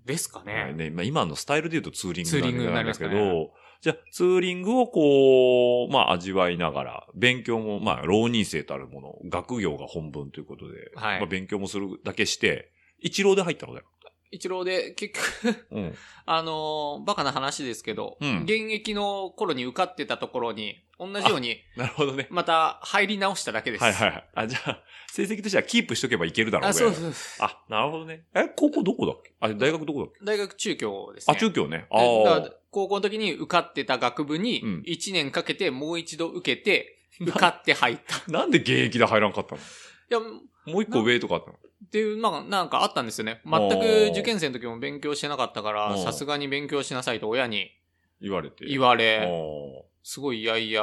[0.04, 0.90] ですかはいね。
[0.90, 13.86] ねまあ、今のスタイルで言うとツーリングになりますけど、じゃあ、ツーリングをこう、まあ、味わいながら、勉強も、まあ、浪人生とあるもの、学業が本分ということで、はいまあ、勉強もするだけして、一浪で入ったのだよ。
[14.32, 15.94] 一郎で、結局、うん。
[16.26, 22.28] あのーバカな話ですけど、うん現役の頃に受かってたところに、同じように、なるほどね。
[22.30, 23.82] また入り直しただけです。
[23.82, 24.24] はいはいはい。
[24.34, 26.78] あ、じゃあ、成績としてはキープしとけばいけるだろうあ、ね。
[26.78, 27.48] そうそうそう。
[27.48, 28.24] あ、なるほどね。
[28.34, 29.32] え、高校どこだっけ？
[29.40, 30.24] あ、大学どこだっけ？
[30.24, 31.34] 大学中京ですね。
[31.34, 31.86] あ、中京ね。
[31.90, 31.98] あ
[32.46, 32.50] あ。
[32.70, 38.16] 高校の時に受かってた学部にうん、1年かけてもう一度受けて、受かって入った。
[38.16, 39.60] いなんで現役で入らんかったの？
[40.08, 41.56] や、もう一個上とかあったの？
[41.56, 43.40] っていう、まあ、なんかあったんですよね。
[43.44, 47.70] 全く受験生の時も勉強してなかったから、さすがに勉強しなさいと親に
[48.20, 48.66] 言われて。
[48.66, 49.28] 言わあれ、
[50.02, 50.82] すごいいやいや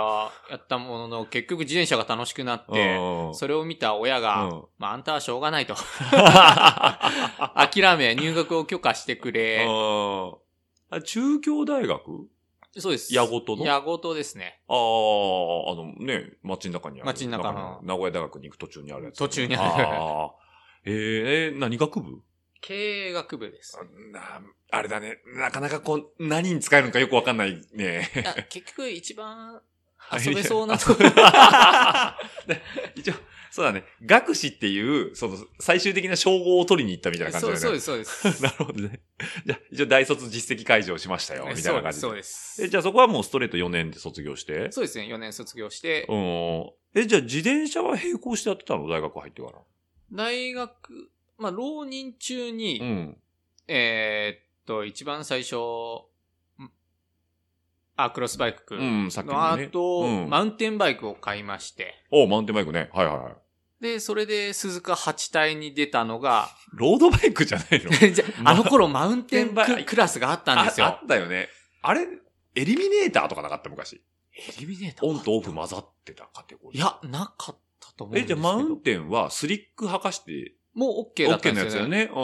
[0.49, 2.99] やったものの、結局自転車が楽しくなって、
[3.33, 5.75] それを見た親が、うんまあ、あんたはしょうがないと。
[6.11, 9.65] あ 諦め、入学を許可してくれ。
[10.89, 12.27] あ中京大学？
[12.79, 13.13] そうです。
[13.13, 13.65] 矢事の？
[13.65, 14.61] 矢事ですね。
[14.67, 14.77] ああ、あ
[15.75, 17.05] のね、街の中にある。
[17.05, 19.17] 街の中の名古屋大学に行く途中にあるやつ。
[19.17, 20.31] 途中にあるああ。
[20.85, 22.21] えー、えー何学部？
[22.61, 23.77] 経営学部です。
[24.11, 25.17] なあれだね。
[25.35, 28.09] なかなかこう、何に使えるのかよくわかんないね。
[28.49, 29.61] 結局一番
[30.11, 30.99] 遊べそうなとこ。
[32.47, 32.61] で
[32.95, 33.13] 一応、
[33.51, 33.83] そうだね。
[34.05, 37.79] 学士っていう、その、最終的な称号を取りに行ったみたいな感じだよね。
[37.79, 38.43] そうそうです、そうです。
[38.43, 39.01] なるほどね。
[39.45, 42.63] じゃあ、一応大卒実績解除をしましたよ、みたいな感じそうです。
[42.63, 44.71] え、じゃあそこはもうストレート4年で卒業して？
[44.71, 46.71] そうですね、4年卒業して、うん。
[46.95, 48.87] え、じゃあ自転車は並行してやってたの？
[48.87, 49.59] 大学入ってから。
[50.11, 53.17] 大学、まあ、浪人中に、ん。
[53.67, 55.57] えーっと、一番最初、ん
[57.97, 59.67] あ、クロスバイクうん、さっきののね。
[59.67, 62.89] 後、うんマウンテンバイクを買いまして、おマウンテンバイクね。
[62.93, 63.33] はいはいはい。
[63.81, 67.91] で、それで鈴鹿8体に出たのが、ロードバイクじゃないの？
[68.11, 70.91] じゃあの頃マウンテンマウンテンバイククラスがあったんですよああ。
[71.03, 71.49] ったよね。
[71.81, 72.07] あれ、
[72.55, 73.95] エリミネーターとかなかった昔？
[74.35, 75.05] エリミネーター？
[75.07, 76.81] オンとオフ混ざってたカテゴリー。
[76.81, 78.41] いや、なかったと思うんえ、ですけど。
[78.41, 81.99] じゃあマウンテンはスリック履かして、もう OK だった OK んのですよね。
[82.01, 82.21] やつよね。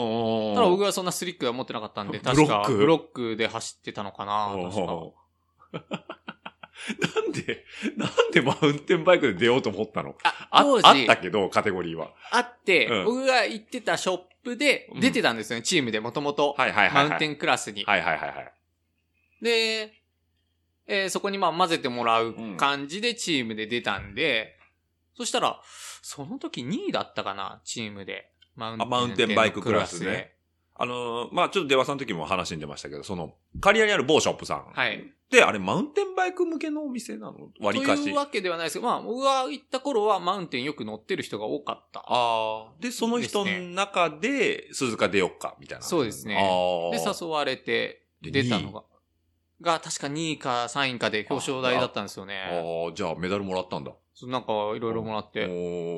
[0.48, 0.54] うん。
[0.54, 4.92] ただ僕はそんなスリックは持ってなかったんで、ブロックブロックで走ってたのかなうん確か
[5.74, 7.64] なんで、
[7.96, 10.14] なんでマウンテンバイクで出ようと思ったの？
[10.22, 12.12] あ、あ当時あったけど、カテゴリーは。
[12.30, 16.54] あって、うん僕が行ってたショップで出てたんですよね、チームでもともと。
[16.58, 17.08] はいはいはい、はい。
[17.08, 17.84] マウンテンクラスに。
[17.84, 18.52] はいはいはいはい。
[19.42, 19.92] で、
[20.86, 24.58] えーそこにまあ混ぜてもらう感じでチームで出たんで、
[25.16, 25.60] そしたら、
[26.02, 28.30] その時2位だったかな、チームで。
[28.56, 30.33] マウマウンテンバイククラスね。
[30.76, 34.64] あのーまあちょっと出羽さんの時も話に出ましたけど、その、刈谷にある某ショップさん。
[34.72, 35.04] はい。
[35.30, 38.16] で、あれマウンテンバイク向けのお店なの割りかしという。
[38.16, 42.00] わけではないですけど、まあ僕が行った頃はマウンテンよく乗ってる人が多かった。
[42.00, 42.72] ああ。
[42.80, 45.84] で、その人の中で、鈴鹿出よっか、みたいな。
[45.84, 47.14] そうですねあで、あ。
[47.20, 48.82] 誘われて出たのが。
[49.60, 52.86] が、確か2位か3位かで表彰台だったんですよね。
[52.86, 53.92] ああ、じゃあメダルもらったんだ。
[54.14, 55.46] そうなんかいろいろもらって。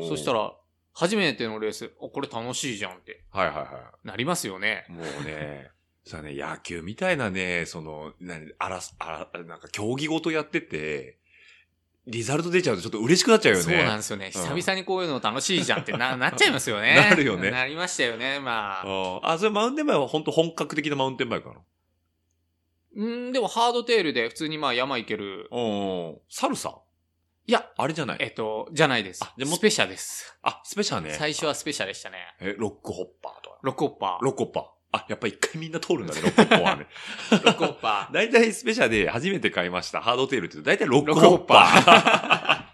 [0.08, 0.52] そした、ら、
[0.98, 4.92] 初めてのレース、お、これ楽しいじゃんってはいはいはなりますよねい。。
[4.92, 5.70] もうね、
[6.06, 11.18] さね、野球みたいなね、その、なに、あらす、あら、なんか競技ごとやってて、
[12.06, 13.64] リザルト出ちゃうとちょっと嬉しくなっちゃうよね。
[13.64, 14.26] そうなんですよね。
[14.26, 16.94] うん久々にこういうの楽しいじゃんってな、 なっちゃいますよね。
[16.94, 19.32] なるよねなりましたよね、まあ。
[19.32, 21.54] あそれマウンテンバイクは本当本格的なマウンテンバイクな？
[21.54, 21.64] の
[22.94, 25.48] うん、でもハードテールで普通にまあ山行ける。
[25.50, 26.18] うん。
[26.30, 26.78] サルサ？
[27.48, 29.32] いや、あれじゃないえっと、じゃないですあ。
[29.38, 30.36] じゃあもスペシャです。
[30.42, 31.14] あ、スペシャルね。
[31.16, 32.16] 最初はスペシャでしたね。
[32.40, 33.58] え、ロックホッパーとか。
[33.62, 34.24] ロックオッパー。
[34.24, 34.64] ロックホッパー。
[34.92, 36.86] あ、やっぱ一回みんな通るんだね、ロックホッパーはね。
[37.30, 38.12] ロックオッパー。
[38.14, 42.65] 大体スペシャルで初めて買いましたハードテールって大体ロックロックホッパー。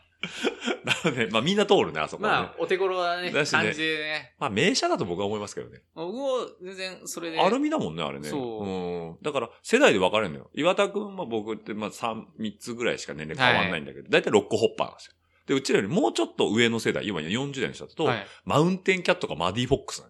[1.30, 2.36] まあみんな通るね、あそこはね。
[2.36, 4.34] まあ、お手頃なね、だしね感じでね。
[4.38, 5.82] まあ名車だと僕は思いますけどね。
[5.94, 7.40] 僕も全然それで。
[7.40, 8.28] アルミだもんね、あれね。。
[8.28, 10.50] そうんだから、世代で分かれるのよ。
[10.54, 15.14] 岩田くんは僕って、まあ三、三つぐらいしか年齢変わんないんだけど、大体ロックホッパーなんですよ。
[15.46, 18.26] で、うちらよりもうちょっと上の世代、今40代の人だと、はい。
[18.44, 20.08] マウンテンキャットかマディフォックスな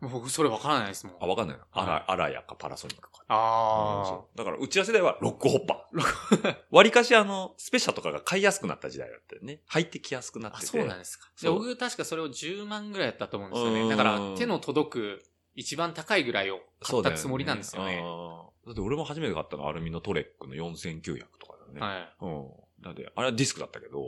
[0.00, 1.16] 僕それわからないですもん。
[1.20, 1.64] あ、わかんないな。
[1.72, 3.24] あはいら、あらやかパナソニックか。
[3.28, 6.56] あそうだから、うちら世代はロックホッパー。
[6.70, 9.60] 割かしあの、スペシャとかが買いやすくなった時代だったよね。
[9.66, 10.56] 入ってきやすくなっあ。
[10.56, 10.78] あ、てて。
[10.78, 11.28] そうなんですか。
[11.40, 13.82] で僕確かそれを10万ぐらいやったと思うんですよね。
[13.82, 15.22] うんだから手の届く
[15.54, 18.00] 一番高いぐらいを買ったつもりなんですよね。
[18.04, 21.80] あーだって俺も初めて買ったのはアルミのトレックの4900とかだよね。
[21.80, 22.14] はい。
[22.20, 22.50] うん。
[22.84, 24.00] なんで、あれはディスクだったけど、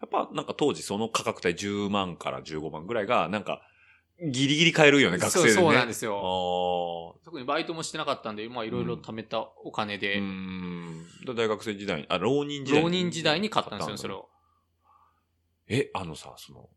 [0.00, 3.60] やっぱなんか当時その価格帯10万から15万ぐらいが、なんか、
[4.30, 5.52] ギリギリ買えるよね、学生でね。
[5.52, 7.16] そうそうなんですあよ。
[7.20, 11.04] ー特にバイトもしてなかったんで、まあいろいろ貯めたお金うで、ん。
[11.26, 14.18] で大学生時代に、あ、浪人時代浪人時代に買ったんですよ、それを。
[14.18, 14.28] を。
[15.68, 16.68] え、あのさ、その、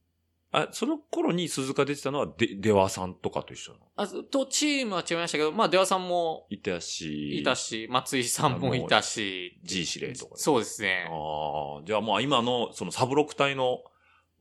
[0.52, 3.86] あ、その頃に鈴鹿出てたのは、で、出羽さんとかと一緒なの？
[3.98, 11.10] あと、チームは違いましたけど、まあ、出羽さんもいたし、いたし、松井さんもいたし、G 司令とかねそうですね。
[11.10, 13.84] ああ、じゃあもう今の、そのサブロック隊の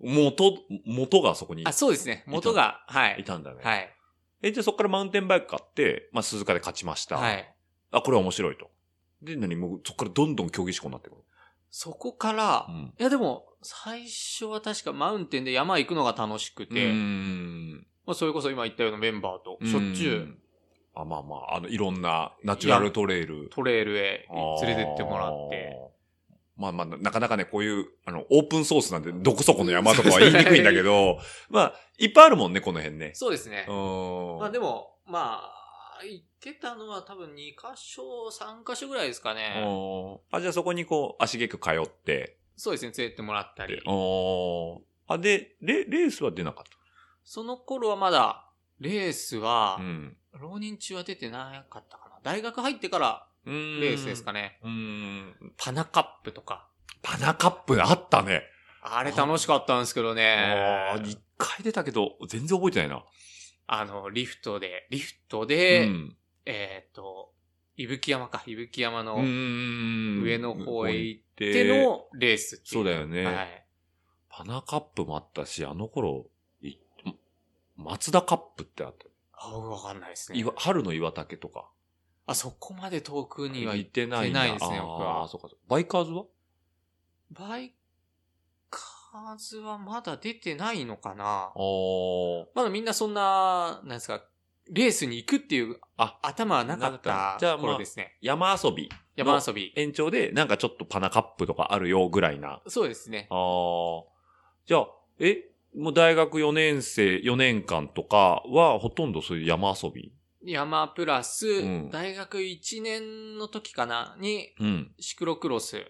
[0.01, 2.25] 元、元がそこにあ、そうですね。
[2.27, 3.17] 元が、はい。
[3.21, 3.61] いたんだね。
[3.63, 3.91] はい。
[4.43, 7.17] え、じゃあそこからマウンテンバイク買って、まあ鈴鹿で勝ちました。
[7.17, 7.55] はい。
[7.91, 8.71] あ、これは面白いと。
[9.23, 9.57] で、何？
[9.57, 11.23] もうそこからどんどん競技志向になってくる。
[11.71, 12.95] そこからう、ん。
[12.99, 17.87] いやでも、最初は確かマウンテンで山行くのが楽しくうて、ん。
[18.07, 20.39] まあ、それこそ今言ったようなメンバーと、しょっちゅううん。
[20.95, 23.49] あ、まあまあ、あの、いろんなナチュラルトレイル。
[23.51, 24.29] トレイルへ
[24.63, 25.94] 連れてってもらって。
[26.57, 31.19] まあまあ、なかなかね、こういう、あの、オープンソースなんで、どこそこの山とかは言いにくいんだけど、
[31.51, 33.12] まあ、いっぱいあるもんね、この辺ね。
[33.14, 33.67] そうですね。
[33.69, 34.38] うん。
[34.38, 39.62] まあでも、まあ、行ってたのは多分2箇所、3箇所ぐらいですかね。
[39.64, 42.38] うんあ、じゃあそこにこう、足げく通って。
[42.57, 43.81] そうですね、連れてってもらったり。
[43.87, 46.64] おあ、で、レ、レースは出なかっ
[47.25, 48.49] その頃はまだ、
[48.81, 49.83] レースはた。
[49.83, 50.17] う、ん。
[50.35, 52.21] 浪人中は出てなかったかな。
[52.23, 54.41] 大学入ってからレレースですかね。
[54.43, 54.61] ね。
[54.65, 55.53] うん。
[55.57, 56.69] パナカップとか。
[57.03, 58.43] パナカップあったね。
[58.83, 63.05] あれ楽しかったんですけどね一回出たけど、全然覚えてないな。
[63.67, 66.17] あの、リフトで、リフトうで、ん。
[66.45, 67.33] えっ、と、
[67.77, 73.67] 伊吹山か、伊吹山のうん上の方へ行っでてのレースっていそうだよねはい。
[74.29, 76.27] パナカップもあったし、あの頃、
[76.63, 76.77] い
[77.77, 79.07] 松田カップってあった。
[79.33, 80.39] あ、僕わかんないですね。
[80.39, 81.69] 岩春の岩竹とか。
[82.27, 84.41] あ、そこまで遠くには行っ行ってないんだ。
[84.41, 85.29] ないですね、僕はあー。
[85.29, 86.25] そうかそうバイカーズは？
[87.31, 87.75] バイ
[88.71, 91.53] カーズはまだ出てないのかな
[92.55, 94.25] まだみんなそんな、なんですか、
[94.71, 98.17] レースに行くっていうあ頭はなかったたじゃあ頃ですね。
[98.23, 98.89] 山遊び。
[99.15, 99.73] 山遊び。
[99.77, 102.63] 延長で、なんかちょっとパナカップとかあるよぐらいな。
[102.67, 103.29] そうですね。
[103.31, 104.03] ああ。
[104.67, 110.13] じゃあ、え、もう大学4年生、4年間とかはほとんどそういう山遊び？
[110.45, 114.95] 山プラス、ん大学1年の時かなに、うん。
[115.01, 115.85] シクロクロス。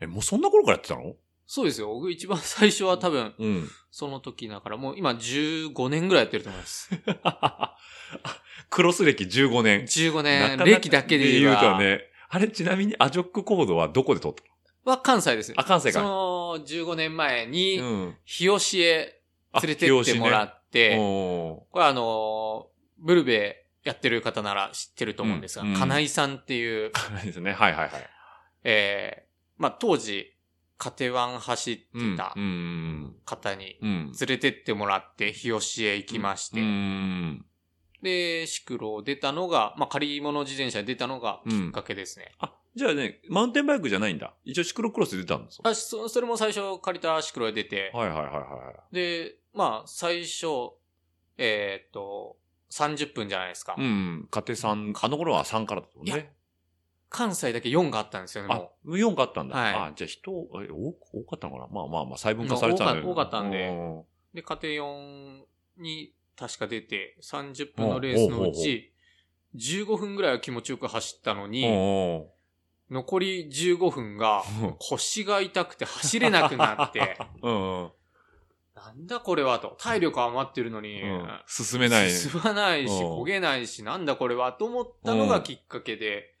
[0.00, 1.14] え、もうそんな頃からやってたの？
[1.46, 1.92] そうですよ。
[1.94, 3.68] 僕一番最初は多分、うん。
[3.90, 6.90] その時だから、もう今15年ぐらいやってると思います。
[8.70, 9.82] クロス歴15年。
[9.82, 11.60] 15年、歴だけで言えば。
[11.60, 15.52] とね、あれ、ちなみにアジョックコードはどこで取ったは関西です。
[15.56, 17.80] あ関西かその15年前に。
[18.24, 19.20] 日吉へ
[19.62, 27.52] 連れてってもらって、おこれあのーブルベやってる方なら知ってると思うんですが、うんうん金井さんっていう、ーですね。
[27.52, 28.10] はいはいはい。
[28.64, 30.34] えー、まあ当時、
[30.76, 32.42] カテワン走ってたうん。
[32.42, 33.16] うん。
[33.24, 34.12] 方にうん。
[34.18, 37.46] 連れてってもらって日吉へ行きまして、うん。
[38.02, 42.32] で、シクロ出たのが、まあ借り物自転車で出たのがきっかけですね。
[42.38, 44.34] あ、じゃあね、マウンテンバイクじゃないんだ。
[44.44, 45.62] 一応シクロクロスで出たんですよ。
[45.64, 48.94] あそそれも最初借りたシクロへ出て、はいはいはいはい。
[48.94, 50.72] で、まあ最初、
[51.38, 52.36] えーっと、
[52.74, 53.76] 30分じゃないですか。
[53.78, 54.28] うん。
[54.30, 56.34] 家庭さん、あの頃は3からだったもんね。
[57.08, 59.56] 関西だけ4があったんですよね、あも、4があったんだ。
[59.56, 61.68] はいあ、じゃあ人、え多多かったのかな？
[61.68, 63.72] まあまあまあ、細分化されてたんだ多かったんで。
[64.34, 65.44] で、家庭4
[65.78, 68.92] に確か出て、30分のレースのうち、
[69.54, 71.62] 15分ぐらいは気持ちよく走ったのに、
[72.90, 77.90] 残り15分がうん腰が痛くて走れなくなって、 うん。
[78.74, 79.76] なんだこれはと。
[79.80, 82.10] 体力余ってるのに、うん進めない。
[82.10, 86.34] 進まないし、うん焦げないし、なんだこれはと思ったのがきっかけで、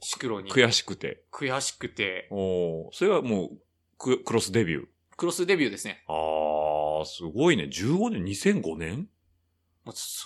[0.00, 1.24] シクロに悔しくて。
[1.32, 3.50] 悔しくて、おうそれはもう
[3.98, 4.86] ク、クロスデビュー。
[5.16, 6.04] クロスデビューですね。
[6.08, 7.64] ああ、すごいね。
[7.64, 9.08] 15年 ?2005 年？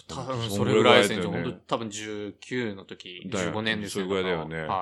[0.08, 1.22] 多分そそれぐらいですね。
[1.26, 4.04] 本当多分19の時、だよ15年ですね。
[4.04, 4.56] それぐらいだよね。
[4.58, 4.68] はい。
[4.68, 4.76] ああ、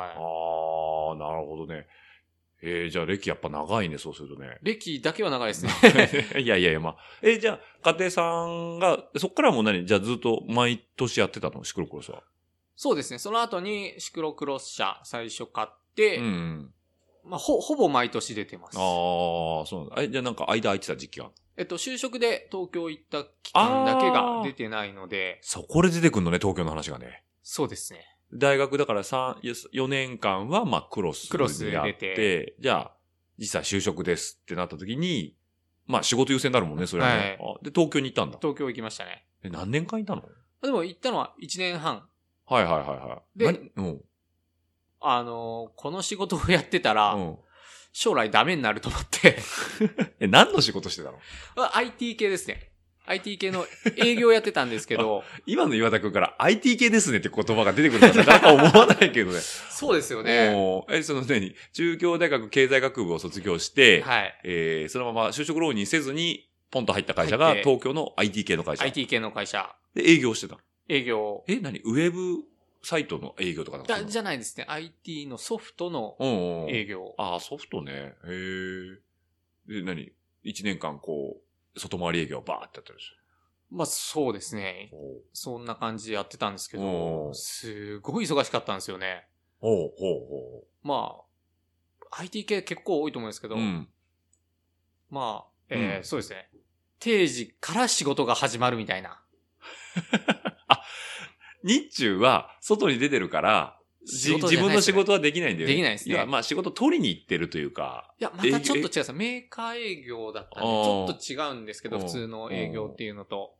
[1.16, 1.86] なるほどね。
[2.66, 4.58] えー、じゃあ歴やっぱ長いね、そうするとね。
[4.62, 5.72] 歴だけは長いですね。
[6.40, 6.96] いやいやいや、まあ。
[7.20, 9.84] え、じゃあ、家庭さんが、そっからもう何？
[9.84, 11.62] じゃあずっと毎年やってたの？
[11.62, 12.22] シクロクロスは。
[12.74, 13.18] そうですね。
[13.18, 16.74] その後にシクロクロス車最初買って、うん。
[17.24, 18.78] まあ、ほ、ほぼ毎年出てます。
[18.78, 20.02] ああ、そうなんだ。
[20.02, 21.30] え、じゃあなんか間空いてた時期が。
[21.56, 27.22] えっと、就職で東京行った期間だけが出てないので、そこで出てくんのね、東京の話がね。
[27.42, 28.13] そうですね。
[28.32, 29.40] 大学だから3、
[29.72, 32.92] 4年間は、まあ、クロスクロスでやっ出てて、じゃあ、
[33.38, 35.36] 実際就職ですってなった時に、
[35.86, 37.38] まあ、仕事優先になるもんね、それはね。
[37.40, 38.38] あで、東京に行ったんだ。
[38.40, 39.26] 東京行きましたね。
[39.42, 40.22] え、何年間いたの？
[40.62, 42.08] でも行ったのは1年半。
[42.46, 43.38] はいはいはいはい。
[43.38, 43.70] で何？
[43.76, 44.00] うん。
[45.00, 47.36] あのーこの仕事をやってたら、うん。
[47.92, 49.38] 将来ダメになると思って、
[50.18, 51.18] え、何の仕事してたの？
[51.54, 52.72] まあ IT 系ですね。
[53.06, 59.40] IT 系の営業やってたんですけど、 今の岩田くんから IT 系ですねって言葉が出てくるとはなかな か思わないけどね。
[59.40, 60.54] そうですよね。
[60.88, 61.54] え、その何？
[61.72, 64.40] 中京大学経済学部を卒業して、はい。
[64.44, 68.84] えー、そのまま就職浪人せずに、ポンと入った会社が東京の IT 系の会社。
[68.84, 70.58] IT 系の会社、で、営業してた。
[70.88, 71.80] 営業、え、何？
[71.80, 72.42] ウェブ
[72.82, 74.64] サイトの営業とかなんかだじゃないですね。
[74.68, 76.70] IT のソフトのうんうん。
[76.70, 77.14] 営業。
[77.18, 77.92] ああ、ソフトね。
[77.92, 78.14] へ
[79.68, 79.74] え。
[79.74, 80.12] で、何？
[80.42, 81.43] 一年間こう、
[81.76, 83.12] 外回り営業バーってやってるんです
[83.70, 84.90] まあそうですね。
[84.92, 84.98] よ。
[85.32, 89.26] そんな感じでやってたんですけおど、うすごい忙しかったんですよね。
[89.60, 91.16] ほうほうほま
[92.12, 93.50] あ、IT 系結構多いと思うんですけう。
[93.50, 93.88] ど、うん。
[95.10, 96.50] まあ、えーうんそうですね。
[97.00, 99.22] 定時から仕事が始まるみたいな。
[101.64, 105.74] 日中は外に出てるから、自分の仕事はできないんだよね。
[105.74, 108.12] できないですねいや、まあ仕事取りに行ってるというか。
[108.18, 109.14] いや、またちょっと違うんですよ。
[109.14, 113.54] メーカー営業だったんで、ちょっと違うんですけど、うん普通の営業っていうのと。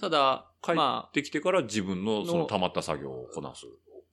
[0.00, 3.66] ただ、帰まあ、できてから自分のそのの溜まった作業をこなす。
[3.66, 3.68] っ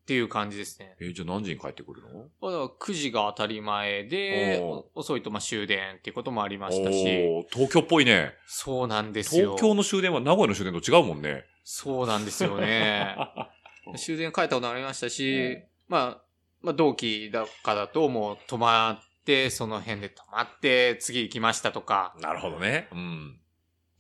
[0.09, 0.95] ていう感じですね。
[0.99, 2.09] えーじゃあ何時に帰ってくるの？
[2.09, 4.59] だから9時が当たり前で、
[4.95, 8.33] 遅いとまあ終電っていうこともありましたし、東京っぽいね。
[8.47, 9.55] そうなんですよ。
[9.55, 11.45] 東京の終電は名古屋の終電と違うもんね。
[11.63, 13.15] そうなんですよね。
[13.97, 15.59] 終電帰ったことありましたし、
[15.89, 16.23] まあ、
[16.62, 22.88] まあ同期だかだともう泊まって、その辺で泊まって、次行きましたとか、なるほどね。
[22.93, 23.39] うん。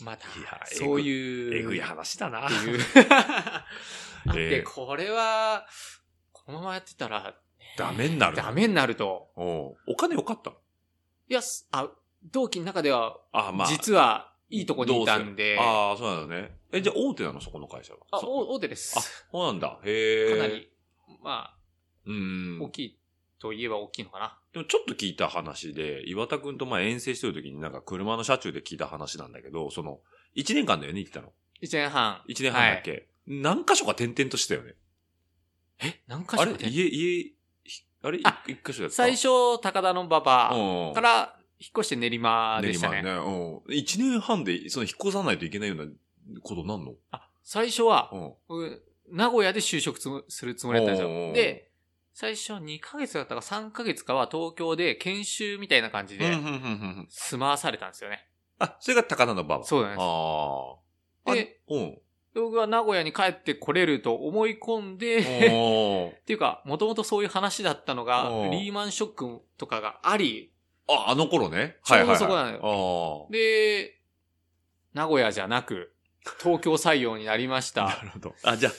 [0.01, 0.27] また
[0.65, 1.55] そういう。
[1.59, 2.45] えぐい話だな。
[2.45, 2.79] っていう。
[3.05, 3.65] あ
[4.29, 5.65] って、ええこれは、
[6.31, 7.35] このままやってたら、
[7.77, 8.37] ダメになる。
[8.37, 9.31] ダメになると。
[9.35, 11.89] おうお金よかったいや、すあ、
[12.23, 13.67] 同期の中では、あ、まあ。
[13.67, 16.57] 実はいいとこにいたんで、ああ、そうなんだね。
[16.71, 17.41] え、じゃあ大手なの？
[17.41, 17.99] そこの会社は。
[18.11, 19.25] あ、大手であ、す。
[19.31, 19.79] そうなんだ。
[19.83, 20.31] へえ。
[20.31, 20.47] かな。
[20.47, 20.71] り、
[21.21, 21.53] ま
[22.05, 22.65] うんあ、。
[22.65, 22.97] 大きい
[23.39, 24.37] と言えば大きいのかな。
[24.53, 29.99] でもちょっと聞いた話で、岩田くんとまあ遠征してる時になんか車の車中で聞いた話なんだけど、その、
[30.35, 31.31] 1年間だよね、行ってたの。
[31.61, 32.21] 一年半。
[32.27, 33.07] 1年半だっはいけ。
[33.27, 34.75] 何箇所か転々としたよね。
[35.81, 36.53] え、何箇あれ？
[36.59, 37.33] 家、家、
[37.63, 38.19] ひあれ？
[38.23, 38.95] あ一箇所やった？
[38.97, 40.51] 最初、高田の馬場
[40.89, 43.01] うんから引っ越して練馬でしたね。
[43.03, 43.61] 練馬ね。
[43.67, 43.73] うん。
[43.73, 45.85] 1年半で、その引っ越さないといけないような
[46.41, 46.95] ことなんの？
[47.11, 48.09] あ、最初は
[48.49, 48.65] う、ん。
[48.65, 48.81] う
[49.11, 51.33] 名古屋で就職するつもりだったんですよ。
[51.33, 51.68] で、
[52.19, 58.27] 最初2ヶ月だったか3ヶ月かは東京で研修みたいな感じでうんうんうんうん住まわされたんですよね。
[58.59, 59.63] あ、それが高田の馬場。
[59.63, 60.75] そうなんですあ
[61.31, 61.33] あ。
[61.33, 61.97] であ、うん。
[62.35, 65.19] 僕は名古屋に帰ってこれると思い込んで、
[66.19, 70.51] っていうか、もともとそういう話だったのがリーマンショックとかがあり、
[70.89, 71.77] あ、あの頃ね。
[71.83, 73.27] はいはいはいそこなのよよ。
[73.31, 73.97] で、
[74.93, 75.93] 名古屋じゃなく、
[76.43, 77.87] 東京採用になりましああ。
[77.87, 78.01] なた。
[78.03, 78.35] るほど。
[78.43, 78.73] あ、じゃあ、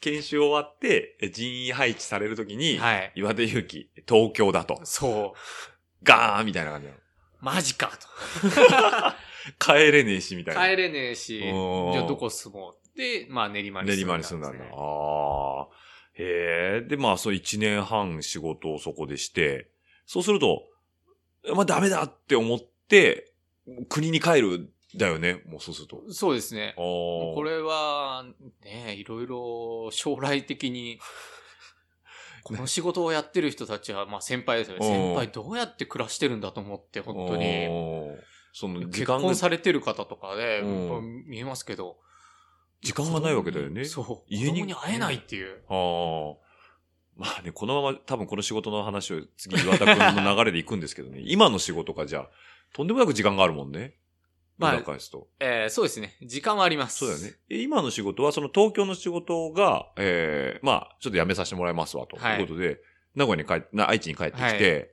[0.00, 3.12] 研修終わって、え人員配置されるときに、はい。
[3.14, 4.80] 岩手勇気、東京だと。
[4.84, 5.38] そう。
[6.02, 6.98] ガーンみたいな感じなの。
[7.40, 7.90] マジか
[9.58, 10.60] 帰れねえし、みたいと。
[10.60, 10.68] な。
[10.68, 11.52] 帰れねえし、じゃあ
[12.06, 14.64] どこ住もうで、まあ練馬に練住んだ馬に住んだんだ。
[14.64, 15.68] ああ。
[16.14, 16.88] へえ。
[16.88, 19.70] で、まあ、そう一年半仕事をそこでして、
[20.06, 20.64] そうすると、
[21.54, 23.32] まあダメだって思って、
[23.88, 25.42] 国に帰る、だよね。
[25.46, 26.02] もうそうすると。
[26.10, 26.74] そうですね。
[26.76, 28.24] これは、
[28.64, 30.98] ね、いろいろ将来的に、
[32.44, 34.86] この仕事をやってる人たちは、まあ先輩ですよね。
[34.86, 37.66] うん先輩どうやって暮らしてるんだと思って、本当に。
[38.52, 40.62] その時結婚、されてる方とかで、
[41.26, 41.98] 見えますけど。
[42.82, 43.84] 時間がないわけだよね。
[43.84, 44.32] そう。
[44.32, 45.62] 家に家に会えないっていう。
[45.68, 46.46] ああ。
[47.16, 51.22] まあね、このまま多分この仕事の話を次岩田君の流れで行くんですけどね。
[51.24, 52.30] 今の仕事がじゃあ、
[52.74, 53.94] とんでもなく時間があるもんね。
[54.58, 55.28] まあ裏返すと。
[55.40, 56.16] えーそうですね。
[56.22, 56.98] 時間はあります。
[56.98, 57.34] そうだよね。。
[57.50, 62.80] え今の仕事は、その東京の仕事が、ええまあ、ちょっと辞めさせてもらいますわ、とはいいうことで、
[63.14, 64.90] 名古屋に帰っな、愛知に帰ってきて、はい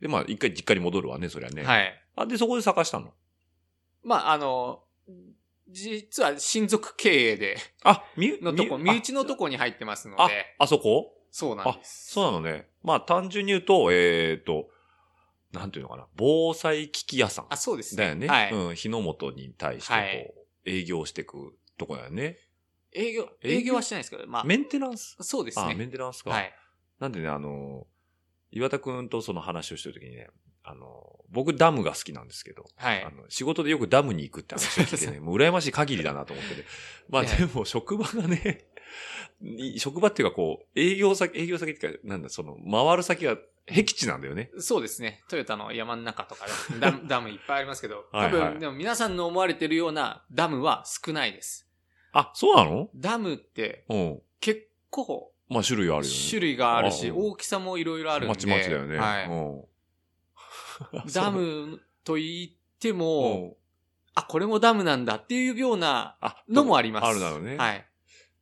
[0.00, 1.62] で、まあ、一回実家に戻るわね、そりゃね。
[1.62, 1.94] はい。
[2.16, 3.14] あ、で、そこで探したの？
[4.04, 4.82] まあ、あの、
[5.70, 11.12] 実は親族経営で、あ、み、のとこ、み身内のとこに入ってますのあで、、あそこ？
[11.30, 12.12] そうなんあで、す。
[12.12, 12.68] そうなのね。
[12.82, 14.68] まあ、単純に言うと、えっ、と、
[15.56, 16.06] なんていうのかな。
[16.16, 17.46] 防災機器屋さん。
[17.50, 18.02] あ、そうですね。
[18.04, 18.26] だよね。
[18.28, 18.52] はい。
[18.52, 18.74] うん。
[18.74, 20.34] 日の元に対して、こう、はい
[20.66, 22.38] 営業していくとこだよね。
[22.92, 23.74] 営業、営業？
[23.74, 25.14] はしてないですけど、まあ、メンテナンス？
[25.18, 25.74] あ、メそうですね。
[25.74, 26.30] ンテナンスか。
[26.30, 26.52] はい。
[26.98, 27.86] なんでね、あの、
[28.50, 30.28] 岩田くんとその話をしてるときにね、
[30.64, 33.10] あの、僕ダムが好きなんですけど、はいあ。
[33.10, 36.64] の仕事でよくダムに行くって話を聞いてね、 もう羨ましい限りだなと思ってね。
[37.08, 38.66] まあええでも職場がね、
[39.42, 43.36] い職場っていうかこう、営業先、営業先っていうか、なんだ、その、回る先が
[43.66, 44.50] 僻地なんだよね。
[44.58, 45.22] そうですね。
[45.28, 51.68] トヨタの山の中とかで ダム、ダムいっぱいありますけど、はいはい多分、でも皆さんの思われてるようなダムは少ないです。
[52.12, 52.88] あ、そうなの？
[52.94, 54.22] ダムってうん。
[54.40, 56.08] 結構まあ種類あるよね。
[56.30, 58.28] 種類があるし、大きさもいろいろあるんで。
[58.28, 58.96] まちまちだよね。
[58.98, 59.28] はい。
[59.28, 59.64] うん。
[61.12, 63.56] ダムと言ってうも、ん、
[64.14, 67.06] あ、これもダムなんだっていうようなあのもあります。
[67.06, 67.56] あるだろうね。
[67.56, 67.86] はい。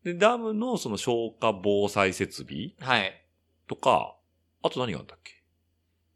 [0.05, 3.25] で、ダムのその消火防災設備はい。
[3.67, 4.17] とか、
[4.65, 5.43] あと何があったっけ？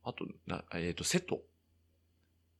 [0.04, 1.38] あと、な、えっ、と、瀬戸。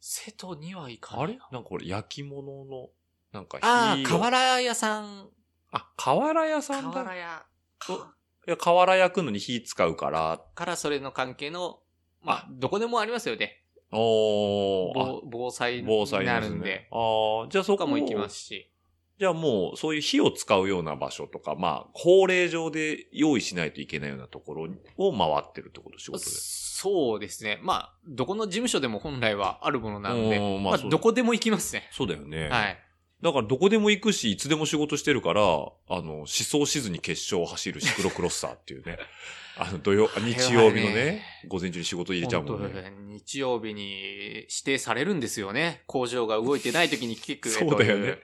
[0.00, 1.24] 瀬戸には行かない。
[1.24, 1.38] あれ？
[1.50, 2.90] なんかこれ焼き物の、
[3.32, 5.30] なんかああ、火を瓦屋さん。
[5.72, 6.90] あ、瓦屋さんだ。
[6.90, 7.46] 瓦屋。
[7.88, 7.98] おい
[8.46, 11.80] や、瓦焼くのに火使うから、からそれの関係の、
[12.22, 13.64] まあ、どこでもありますよね。
[13.90, 16.88] おー、あ防防災防災になるんで。。
[16.92, 18.70] あーじゃあそこも行きますし。
[19.18, 26.30] じゃあもう、そういう火を使うような場所とか、まあ、法令上で用意しないといけないようなところを回ってるってこと、仕事で。
[26.30, 27.58] そうですね。
[27.62, 31.88] まあ、どこの事務所でも本来はあるものなので、まあ、まあどこでも行きますね。
[31.90, 32.48] そうだよね。
[32.48, 32.78] はい。
[33.20, 38.98] だからどこでも行くし、いつでも仕事してるから、あの、思想しずに決勝を走るシクロクロッサーっていうね。
[39.58, 42.92] あの、土曜、日曜日のね、午前中に仕事入れちゃうもんね。
[43.08, 45.82] 日曜日に指定されるんですよね。
[45.88, 48.18] 工場が動いてない時に来てくれといそうだよね。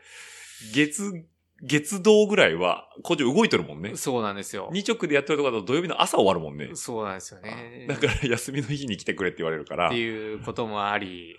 [0.73, 1.27] 月、
[1.63, 3.97] 月堂ぐらいは、工場動いてるもんね。
[3.97, 4.69] そうなんですよ。
[4.73, 6.71] 二直でやってるとこだと土曜日の朝終わるもんね。
[6.75, 7.87] そうなんですよね。
[7.89, 11.37] だから休みの日に来てくれって言われるからって、いうこともあり、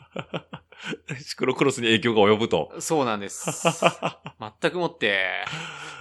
[1.21, 2.73] シクロクロスに影響が及ぶと。
[2.79, 3.45] そうなんです。
[4.61, 5.45] 全くもって、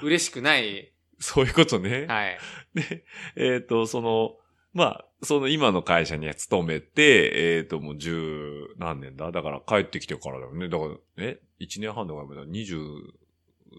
[0.03, 0.93] 嬉しくない。
[1.19, 2.07] そういうことね。
[2.07, 2.39] はい。
[2.75, 3.05] で、
[3.37, 4.37] えっ、と、その、
[4.75, 10.69] まあ、その今の会社に勤めて、えっ、と、もう十何年だだから帰ってきてからだよね。
[10.69, 11.41] だから、え？
[11.61, 12.77] 一年半だから、二十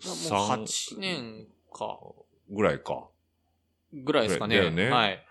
[0.01, 1.99] 三8年か、
[2.49, 3.07] ぐらいか。
[3.93, 4.57] ぐらいですかね。
[4.57, 5.25] だよねはい。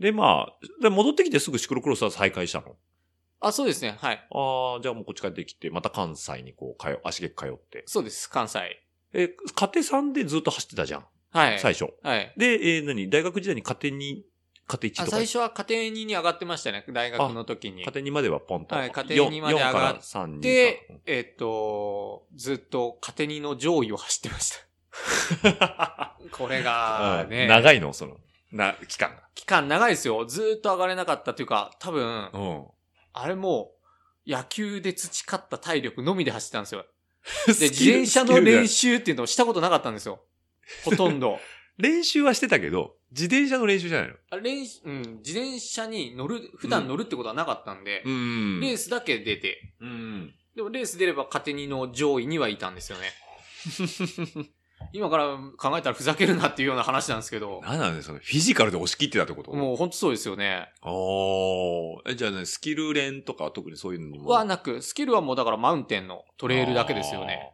[0.00, 2.76] で、まあ、で戻ってきてすぐシクロクロスは再開したの？
[3.40, 3.96] あ、そうですね。
[3.98, 4.26] はい。
[4.30, 7.84] ああ、じゃあもうこっち帰ってきて、また関西にこう、通、足げく通って。
[7.86, 8.28] そうです。
[8.28, 8.82] 関西。
[9.12, 11.06] え、家庭さんでずっと走ってたじゃん。
[11.32, 11.58] はい。
[11.58, 11.92] 最初。
[12.02, 12.34] はい。
[12.36, 13.08] で、えー何？
[13.08, 14.24] 大学時代に家庭に、
[14.70, 15.16] 家庭1あとか。
[15.16, 16.84] 最初は家庭2に上がってましたね。
[16.88, 17.90] 大学の時に家。
[17.90, 18.76] 庭2まではポンと。
[18.76, 20.40] はい家庭2まで上がっ4から3に。
[20.40, 26.16] で、えっと、ずっと家庭2の上位を走ってました。
[26.32, 28.18] これがね、長いのその、
[28.52, 29.22] な、期間が。
[29.34, 30.24] 期間長いですよ。
[30.26, 32.66] ずっと上がれなかったというか、多分、うん。
[33.12, 33.72] あれも
[34.26, 36.84] う、野球で培った体力のみで走ってたんですよ。
[37.46, 40.24] で、自転車の練習っていうのをしたことなかったんですよ。
[40.84, 41.38] ほとんど。
[41.78, 44.14] 練習はしてたけど、自転車の練習じゃないの？
[44.30, 50.34] あ練習うん、自転車に乗る、普段乗るってことはなかったんで、んレースだけ出て、うん。
[50.54, 53.12] でもレース出ればカテニの上位にはいたんですよね。
[54.92, 59.52] 今から考えたらふざけるなっていうような話なんですけど、なんなんでそのフィジカルで押し切ってたってこと？
[59.52, 60.68] もう本当そうですよね。
[60.80, 62.10] ああ。
[62.10, 64.30] え、じゃあね、スキル練とかは特にそういうのにも。
[64.30, 67.52] はなく、スキルはもうだからマウンテンのトレイルだけですよね。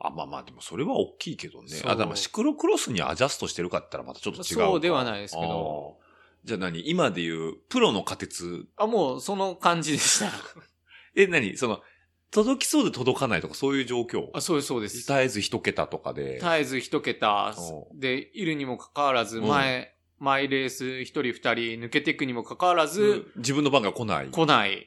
[0.00, 1.68] あまあまあ、でもそれは大きいけどね。
[1.84, 4.64] あ、でもシクロクロスにアジャストしてるかって言ったらまたちょっと違うか。
[4.66, 5.98] そうではないですけど。
[6.44, 6.88] じゃあ何？
[6.88, 8.66] 今で言う、プロの仮鉄。
[8.76, 10.30] あ、もうその感じでした。
[11.16, 11.56] え、何？
[11.56, 11.82] その、
[12.30, 14.28] 届きそうで届かないとかそういう状況？
[14.34, 14.98] あ、そうです、そうです。
[14.98, 16.34] 絶えず一桁とかで。
[16.34, 24.28] 絶えず一桁おでいるにもかかわらず、うん前、マイレース一人二人抜けていくにもかかわらず、うん自分の番が来ない。
[24.28, 24.86] 来ない。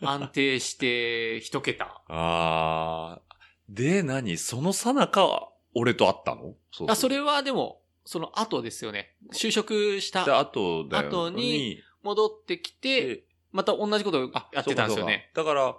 [0.00, 2.02] 安定して一桁。
[2.08, 3.25] ああ。
[3.68, 4.36] で、何？
[4.36, 6.54] そのさなか、俺と会ったの？
[6.72, 9.14] そうあ、それはでも、その後ですよね。
[9.32, 11.08] 就職しで、た、後だよ。
[11.08, 15.30] 後に、戻ってきて、でまた同じことをやってたんですよね。
[15.34, 15.76] そうかそうかだか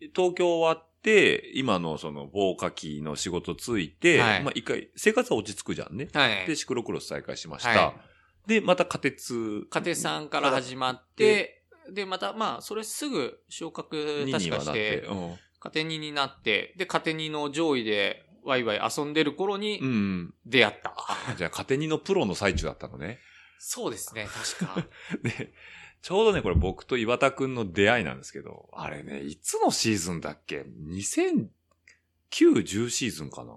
[0.00, 6.08] ら、東京終わって、今のその防火器の仕事ついて、はいまあ一回、生活は落ち着くじゃんね。
[6.12, 6.56] はいで、。
[6.56, 7.68] シクロクロス再開しました。
[7.70, 7.92] はい
[8.44, 9.68] で、また仮鉄。
[9.70, 15.04] 家庭さんから始まって、で、また、まあ、それすぐ昇格に確かはなって。
[15.04, 19.86] して、家庭2になって、で、家庭2の上位でワイワイ遊んでる頃にうん。
[19.86, 20.34] うん。
[20.44, 20.94] 出会った。
[20.96, 23.20] あじゃあ、カテニのプロの最中だったのね。
[23.58, 24.26] そうですね、
[24.58, 24.88] 確か。
[25.22, 25.52] で、
[26.02, 31.48] ちょうどね、これ僕と岩田くんの出会いなんですけど、あれね、いつのシーズンだっけ ?2009、
[32.30, 33.52] 10シーズンかな？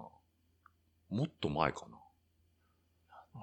[1.08, 1.96] もっと前かな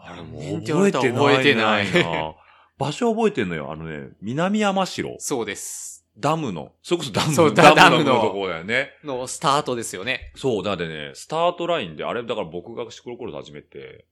[0.05, 2.35] あれもう覚えてない覚えてないな
[2.77, 3.71] 場所覚えてんのよ。
[3.71, 5.15] あのね、南山城。
[5.19, 5.92] そうです。
[6.17, 6.73] ダムの。
[6.81, 8.91] それこそダムそうダダムのところだよね。
[9.03, 10.31] のスタートですよね。
[10.35, 14.05] そう、だってね、スタートラインで、あれ、だから僕がシクロコロス始めて、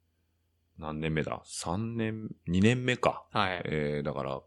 [0.80, 3.24] 何年目だ ?3 年、2年目か。
[3.32, 3.62] はい。
[3.66, 4.42] えー、だから、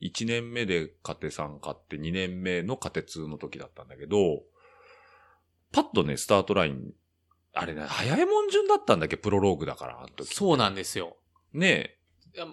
[0.00, 4.42] 1年目でカテ3買って、2年目のカテ2の時だったんだけど、
[5.72, 6.92] パッとね、スタートライン、
[7.52, 10.34] あれね、早いもん順だったんだっけ、プロローグだから、あの時。
[10.34, 11.16] そうなんですよ。
[11.52, 11.96] ね
[12.34, 12.46] いや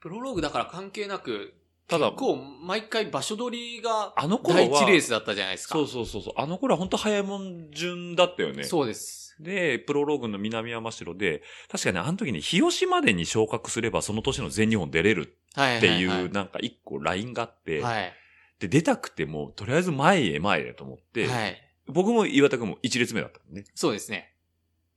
[0.00, 1.54] プロローグだから関係なく、
[1.90, 5.74] ただ結構毎回場所取りがあの頃は第一レースだったじゃないですか。
[5.74, 6.34] そうそうそうそう。
[6.36, 8.62] あの頃は本当早いもん順だったよね。
[8.62, 9.36] そうです。
[9.40, 18.12] で、プロローグの南山城で、確かにあの時に日吉までに昇格すればその年の全日本出れるはいってい、はいうなんか一個ラインがあって、はい。
[18.60, 21.56] で、出たくても、とりあえず前へ前へと思って、はい。
[21.86, 23.64] 僕も岩田くんも一列目だったのね。
[23.74, 24.34] そうですね。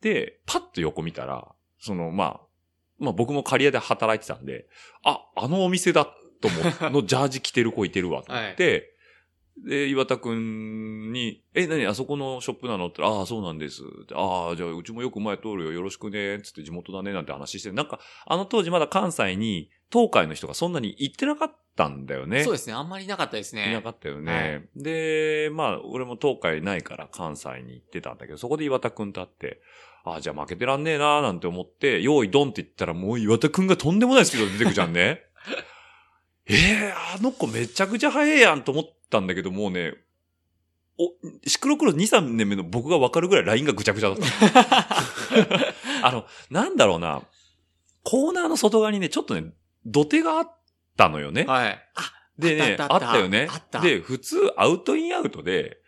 [0.02, 1.48] で、パッと横見たら、
[1.80, 2.42] その、まあ、
[3.00, 4.68] まあ僕も刈谷で働いてたんで、
[5.04, 6.14] あ、あのお店だ
[6.44, 8.94] と思って、のジャージ着てる子いてるわと思って、
[9.66, 12.88] で、岩田くんに、え、何あそこのショップなの？
[12.88, 13.84] ってああ、そうなんです。
[14.14, 15.72] ああ、じゃあうちもよく前通るよ。
[15.72, 16.42] よろしくね。
[16.42, 17.14] つって地元だね。
[17.14, 22.44] なんて話して、なんか、あの当時まだ関西に東海の人がそんなに行ってなかったんだよね。
[22.44, 22.74] そうですね。
[22.74, 23.70] あんまりなかったですね。
[23.70, 24.34] いなかったよね。
[24.34, 29.62] はいで、まあ、俺も東海ないから関西に行ってたんだけど、そこで岩田くんと会って、
[30.04, 35.22] ああ、じゃあ負けてらんねえなーなんて思って、用意ドンって言ったらもう岩田くんがとんでもないスピードで出てくじゃんね。
[36.48, 39.94] ええあの子めちゃくちゃ速いやんと思ったんだけど、もうね、
[40.98, 41.10] お、
[41.48, 44.88] シクロクロス2、3年目の僕がわかるぐらいラインがぐちゃぐちゃだった。
[46.08, 47.22] あの、なんだろうな、
[48.04, 49.54] コーナーの外側にね、ちょっとね、
[49.86, 50.58] 土手があっ
[50.98, 51.46] たのよね。
[51.46, 51.90] はい。
[51.96, 53.80] あ、でね、ああったよねあった。
[53.80, 55.80] で、普通、アウトインアウトで、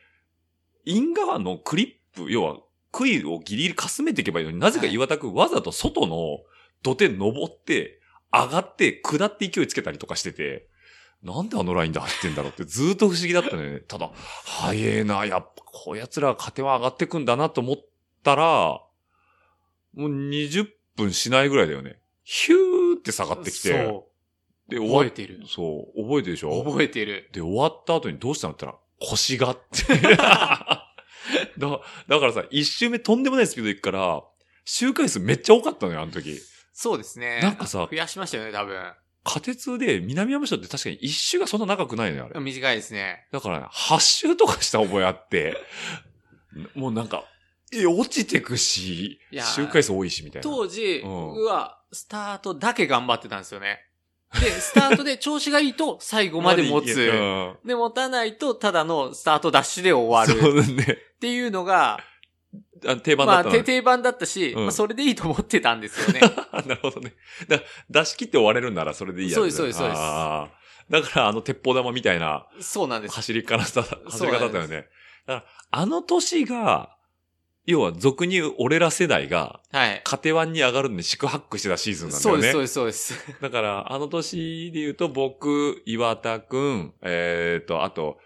[0.85, 2.57] イン側のクリップ、要は、
[2.91, 6.39] 杭をギリギリかすめていけばいいのになぜか岩田くんわざと外の
[6.81, 7.99] 土手登って、
[8.31, 10.67] 上がって、下って勢いつけたりとかしてて、
[11.23, 13.79] なんであのラインで走ってんだろうってずーっと不思議だったのよね。
[13.79, 14.11] ただ、
[14.45, 17.77] 早えな、やっぱこういう奴らは勝手は上がってくんだなと思っ
[18.23, 18.81] たら、
[19.95, 20.67] もう20
[20.97, 21.99] 分しないぐらいだよね。
[22.23, 24.07] ヒューって下がってきて、そ
[24.67, 24.81] で、う。
[24.81, 25.43] 終わっ覚えてる。
[25.47, 26.63] そう、覚えてるでしょ？
[26.63, 27.29] 覚えてる。
[27.31, 30.15] で、終わった後にどうしたのって言ったら、腰がって。
[31.57, 34.23] だだからさ、一周目とんでもないスピードで行くから、
[34.65, 36.39] 周回数めっちゃ多かったのよ、あの時。
[36.75, 37.39] そうですね。
[37.41, 38.93] なんかさ増やしましたよね、多分。
[39.23, 42.39] 仮鉄で南山城って確かに一周がそんな長くないのよ、あれ。
[42.39, 43.27] 短いですね。
[43.31, 45.57] だからね、8周とかした覚えあって、
[46.75, 47.23] もうなんか、
[47.73, 50.43] え、落ちてくし周回数多いし、みたいな。
[50.43, 53.79] 当時、うんうわ、スタートだけ頑張ってたんですよね。
[54.33, 56.99] で、スタートで調子がいいと最後まで持つ。
[56.99, 60.41] うんで、持たないとただのスタートダッシュで終わる。
[60.41, 60.83] そうだね。
[61.15, 62.03] っていうのが、あ
[63.03, 66.21] 定番だまあ、ったのねて定番だったし、うんまあ、それでいいと思ってたんですよね。
[66.65, 67.13] なるほどね。
[67.47, 73.15] だ出し切って終われるんならそれでいいやそうですそうですそうですあーだからあの鉄砲玉みたいなそうなんです。
[73.15, 74.87] 走り方だ、走り方だよそうね。
[75.25, 76.95] だから、あの年が、
[77.65, 80.01] 要は俗に言う俺ら世代が、はい。
[80.03, 82.51] カテワンに上がるのに四苦八苦してたシーズンなんだよね。
[82.51, 83.41] そうです、そうです、そうです。
[83.41, 88.19] だから、あの年で言うと、僕、岩田くん、えっ、と、あと、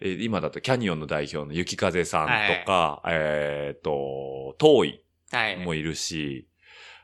[0.00, 5.56] えー今だとキャニオンの代表の雪風さんとか、えっ、と、遠いはい。
[5.56, 6.46] もいるし、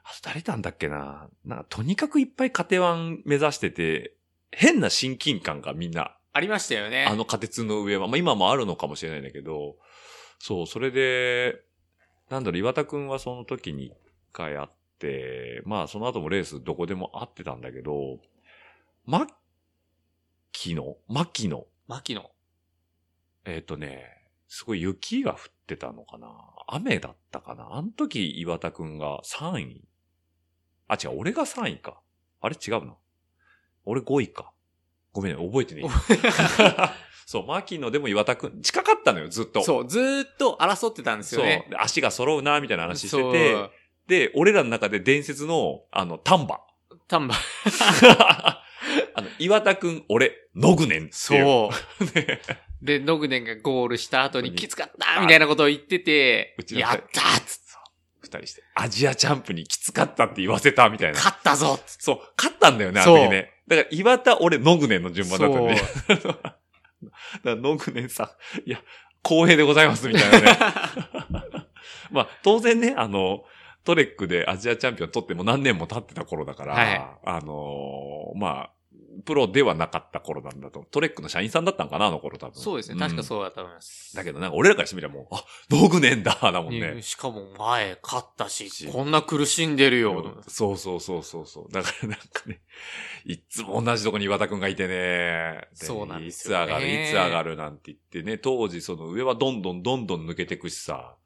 [0.05, 1.28] あと誰いたんだっけな。
[1.45, 4.14] なんかとにかくいっぱいカテワン目指してて、
[4.51, 7.05] 変な親近感がみんな、ありましたよね。
[7.05, 9.76] あの仮鉄の上は、まあ今もあるのかもしれないんだけど、
[10.38, 11.61] そう、それで、
[12.30, 13.95] なんだろう、岩田くんはその時に一
[14.32, 14.68] 回会っ
[14.99, 18.18] て、まあその後もレースどこでも会ってたんだけど、
[19.05, 19.26] マッ
[20.53, 22.30] キの、マキの、牧野。
[23.45, 24.05] えっ、とね、
[24.49, 26.28] すごい雪が降ってたのかな
[26.68, 29.84] 雨だったかなあの時岩田くんが3位。
[30.88, 32.01] あ、違う、俺が3位か。
[32.40, 32.57] あれ？
[32.57, 32.95] 違うな。
[33.84, 34.53] 俺5位か。
[35.12, 35.88] ごめんね、覚えてねえ。
[37.26, 39.62] そう、牧野でも岩田くん、近かったのよ、ずっと。
[39.62, 41.45] そう、ずーっと争ってたんですそう。
[41.45, 41.66] よね。
[41.70, 43.70] で足が揃うな、みたいな話してそうて、
[44.07, 46.61] で、俺らの中で伝説の、あの、丹波。
[47.09, 47.34] 丹波。
[49.14, 51.12] あの、岩田くん、俺、野ぐねんっていう。
[51.12, 51.70] そ
[52.01, 52.05] う。
[52.14, 52.40] ね
[52.83, 57.62] で、ノグネンがゴールした後にきつかったみたいなことを言っててうち、のやったーっつって。
[58.22, 61.16] 二人して、アジアチャンプにきつかったって言わせたみたいな。
[61.16, 63.53] 勝ったぞそう、勝ったんだよね、あの時ね。
[63.66, 65.74] だから、岩田、俺、野ぐねんの順番だったんで。
[66.14, 66.55] だか
[67.45, 68.80] ら、野ぐねんさん、いや、
[69.22, 70.59] 公平でございます、みたいなね。
[72.11, 73.45] まあ、当然ね、あの、
[73.85, 77.05] トレックでアジアチャンピオン取っても何年も経ってた頃だから、はい。
[77.24, 78.72] あのーまあ、
[79.24, 80.84] プロではなかった頃なんだと。
[80.90, 82.54] トレックの社員さんだったんかな、あの頃多分。
[82.60, 82.98] そうですね。
[82.98, 84.14] 確かうそうだと思います。
[84.14, 84.16] ん。
[84.16, 86.94] だけど、なんか俺らからしてみればもう、あ、野ぐねんだ、だもんね。
[86.94, 90.42] ねしかも前勝ったしし、こんな苦しんでるよ。
[90.48, 91.72] そうそうそうそうそう。
[91.72, 92.60] だからなんかね、
[93.24, 95.68] いつも同じとこに岩田くんがいてね。
[95.78, 101.16] でそうなんですいつ上よねがる、いつ上がるなんて言ってね、当時その上はどんどんどんどん抜けてくしさ。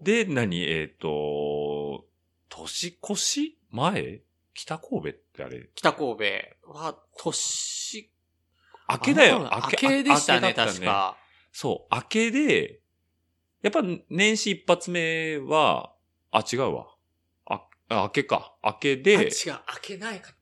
[0.00, 2.06] で、何えっ、と、
[2.48, 4.22] 年越し前？
[4.52, 6.24] 北神戸ってあれ北神戸
[6.72, 8.10] は、年、
[8.88, 9.50] 明けだよ。
[9.52, 10.84] 明けでしたね、明けだった確。
[10.84, 11.16] か。
[11.52, 12.80] そう、明けで、
[13.62, 15.92] やっぱ年始一発目は、
[16.30, 16.86] あ、違うわ。
[17.46, 18.56] あ、あ明けか。
[18.64, 19.30] 明けあ違う、で、明
[19.82, 20.34] けないかっ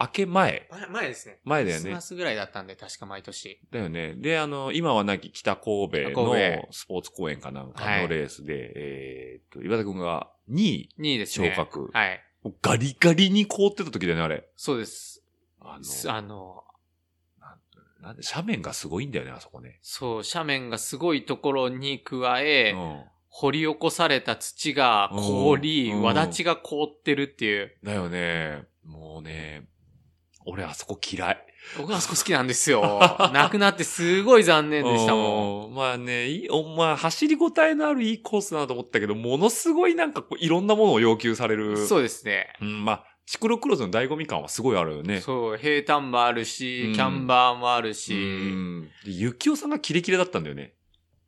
[0.00, 0.66] 明け前。
[0.70, 0.76] た。
[0.76, 1.40] 前前ですね。
[1.44, 2.00] 前だよねクリスマ。
[2.00, 3.60] スぐらいだったんで、確か毎年。
[3.70, 4.14] だよね。
[4.14, 6.34] で、あの、今はなき北神戸神の
[6.66, 11.50] 戸スポーツ公園かなんかはいのレースで、えーっと、岩田くんが2位、2位ですね。
[11.54, 12.24] 昇格はい。
[12.62, 14.48] ガリガリに凍ってた時だよね、あれ。
[14.56, 15.22] そうです。
[15.60, 16.64] あすの、あの、
[18.00, 19.78] なんで斜面がすごいんだよね、あそこね。
[19.82, 23.04] そう、斜面がすごいところに加え、うん。
[23.30, 27.76] 掘り起こされた土が凍り、うんわだちが凍ってるっていう。
[27.84, 28.64] だよね。
[28.84, 29.68] もうね、
[30.48, 31.44] 俺あそこ嫌い。
[31.76, 33.00] 僕あそこ好きなんですよ。
[33.34, 35.68] なくなってすごい残念でしたもん。
[35.68, 41.86] うんまあね、いい、おまあ、走りごたえのあるいいコースだなと思ったけど、ものすごいなんかこう、いろんなものを要求される。
[41.86, 42.52] そうですね。
[42.60, 45.20] うん、まあ、シクロクロスの醍醐味感はすごいあるよね。
[45.20, 48.84] そう、平坦もあるし、うんキャンバーもあるうし、ん。
[49.04, 50.74] で、ゆきおさんがキレキレだったんだよね。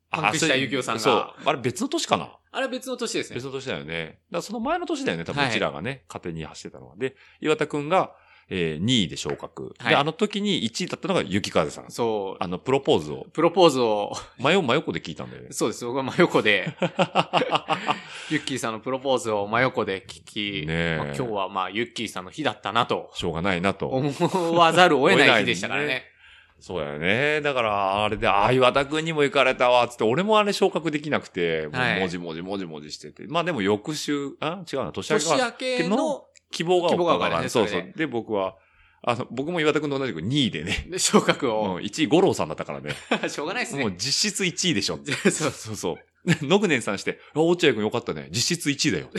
[0.09, 1.33] パンクしたゆきおさんがそう。
[1.45, 2.35] あれ別の年かな？
[2.51, 3.45] あれ別の年ですね別。
[3.45, 4.05] の年だよね。
[4.05, 5.23] だからその前の年だよね。
[5.23, 6.95] 多分はいうちらがね、勝手に走ってたのは。
[6.97, 8.13] で、岩田くんが、
[8.53, 9.73] えー、2位で昇格。
[9.79, 11.85] はいで、あの時に1位だったのが雪風さん。
[11.89, 12.43] そう。
[12.43, 15.47] あの、プロポーズを、プロポーズを、真横真横で聞いたんだよね。
[15.51, 15.85] そうです。
[15.85, 16.75] 僕は真横で、
[18.29, 23.87] ユッキーさんのプロポーズを真横で聞き、ねえまあ今日はまあユッキーさんの日だったなとしょうがないなと。
[23.87, 24.11] 思
[24.53, 26.07] わざるを得ない日でしたからね。
[26.59, 27.41] そうだよね。
[27.41, 31.67] だから、あれで、ああ、岩田くんにも行かれたわ、つって、俺もあれ昇格できなくて、
[31.99, 33.25] もじもじもじもじしてて。
[33.27, 37.93] まあでも翌週、あ違うな、年明け年が明けの希望が希望が丘そうそう。
[37.95, 38.57] で、僕は、
[39.03, 40.87] あの、僕も岩田くんと同じく2位でね。
[40.89, 42.95] で昇格うん、を、1位五郎さんだったからね。
[43.29, 43.95] しょうがないですもうね。
[43.97, 44.99] 実質1位でしょ。
[45.31, 45.97] そ うそうそう。
[46.45, 48.29] ノグネンさんして、あ、落合くんよかったね。
[48.31, 49.09] 実質1位だよ。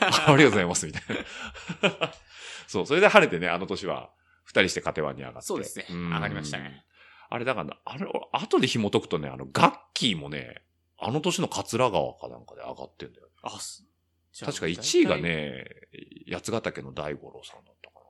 [0.00, 1.02] あ ありがとうございます、みたい
[1.82, 2.12] な。
[2.66, 4.10] そう、それで晴れてね、あの年は、
[4.44, 5.46] 二人してカテワンに上がって。
[5.46, 6.84] そうですねん上がりましたね。
[7.30, 10.62] あれだから、あれ、後で紐解くとね、あの、ガッキーもね、
[10.98, 13.28] あの年の桂川かなんかで上がってんだよ。
[13.42, 13.84] あ、す
[14.38, 15.64] 確か1位が、ね、
[16.30, 18.00] 八ヶ岳の大五郎さんだったか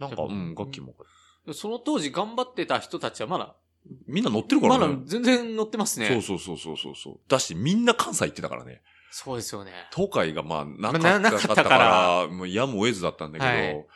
[0.00, 0.08] な。
[0.08, 0.94] なんか、うん、ガッキーも。
[1.52, 3.54] その当時頑張ってた人たちはまだ、
[4.06, 4.86] みんな乗ってるからね。
[4.86, 6.08] まだ全然乗ってますね。
[6.08, 7.20] そうそうそうそうそうそう。
[7.28, 8.82] だし、みんな関西行ってたからね。
[9.10, 9.72] そうですよね。
[9.94, 13.86] 東海がまあ、なかななかったからもうやむを得ずだったんだけど、はい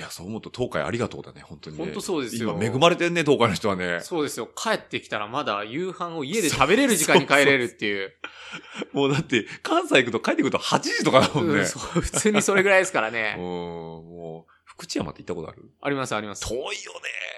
[0.00, 1.84] い、や、そう思うと東海ありがとうだね、本当にね。
[1.84, 4.00] 本当そうですよ今恵まれてんね、東海の人はね。
[4.00, 4.48] そうですよ。
[4.56, 8.14] 帰ってきたらまだ夕飯を家で食べれる時間に帰れるっていう。
[8.92, 11.60] もうだって、関西行くと帰ってくると8時とかだもんね。
[11.60, 13.36] うんそう普通にそれぐらいですから うん、ね。
[13.36, 15.70] もう、福知山って行ったことある？
[15.82, 16.48] ありますあります。
[16.48, 16.70] 遠いよね。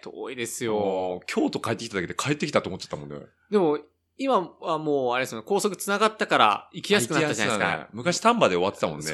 [0.03, 1.21] 遠いですもよ。
[1.23, 3.17] う京都帰ってきただけで帰ってきたと思っちゃったもんね。
[3.51, 3.81] でも、
[4.19, 7.89] 今はもうあれですよね、高速繋がったから行きやすくなったじゃないですか。
[7.93, 9.07] 昔丹波で終わってたもんね。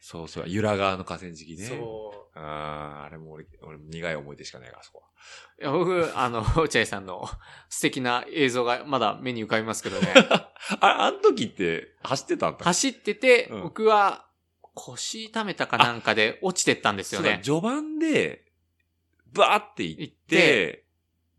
[0.00, 1.66] そうそう、由良川の河川敷ね。
[1.66, 2.17] そう。
[2.40, 5.08] あーあれも俺、俺苦い思い出しかないから、そこは。
[5.60, 7.28] いや僕、あの、 落合さんの
[7.68, 10.14] 素敵な映像がまだ目に浮かびますけどね。
[10.80, 14.26] あ、あの時って走ってたんだ走ってて、うん僕は
[14.74, 17.28] 腰痛めたかなんかで落ちてったんですよね。
[17.28, 18.44] そうだ序盤で、
[19.32, 20.84] バーって行行っ、って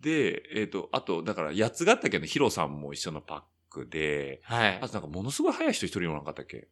[0.01, 4.87] で、えっ、と、あと、だから、八ヶ岳のヒロさんも一緒のパックで、はいあ。
[4.87, 6.67] となんかものすごい速い人一人いなかったっけ？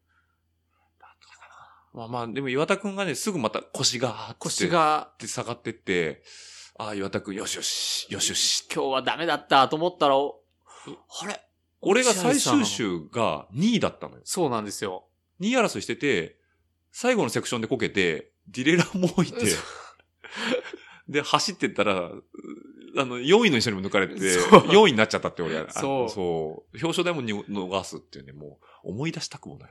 [1.98, 6.22] まあまあ、でも岩田くんがね、すぐまた腰が、腰がって下がってって、
[6.78, 8.68] ああ、岩田くん、よしよし、よしよし。
[8.72, 10.40] 今日はダメだったと思ったら、お
[10.86, 11.42] あれ？
[11.82, 14.22] 俺が最終週が2位だったのよ。
[14.26, 15.08] そうなんですよ。
[15.42, 16.38] 2位争いしてて、
[16.92, 19.48] 最後のセクションでこけて、ディレイラーも置いて、
[21.10, 22.24] で、走ってったら、う
[22.96, 25.58] あの、4位の人にも抜かれて、そう4位になっちゃったって俺。
[25.58, 26.78] あそうそう。
[26.78, 29.70] 表彰台もに逃すっていうね、もう、思い出したくもない。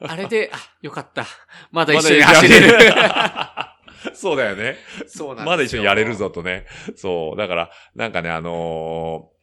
[0.00, 1.26] あれで、 あ、よかった。
[1.70, 2.78] まだ一緒に走れる。
[4.14, 4.78] そうだよね。
[5.06, 5.46] そうなん。
[5.46, 6.14] まだ一緒にやれる。
[6.14, 6.66] ぞとね。
[6.96, 7.36] そう。
[7.36, 9.40] だから、なんかね、あのー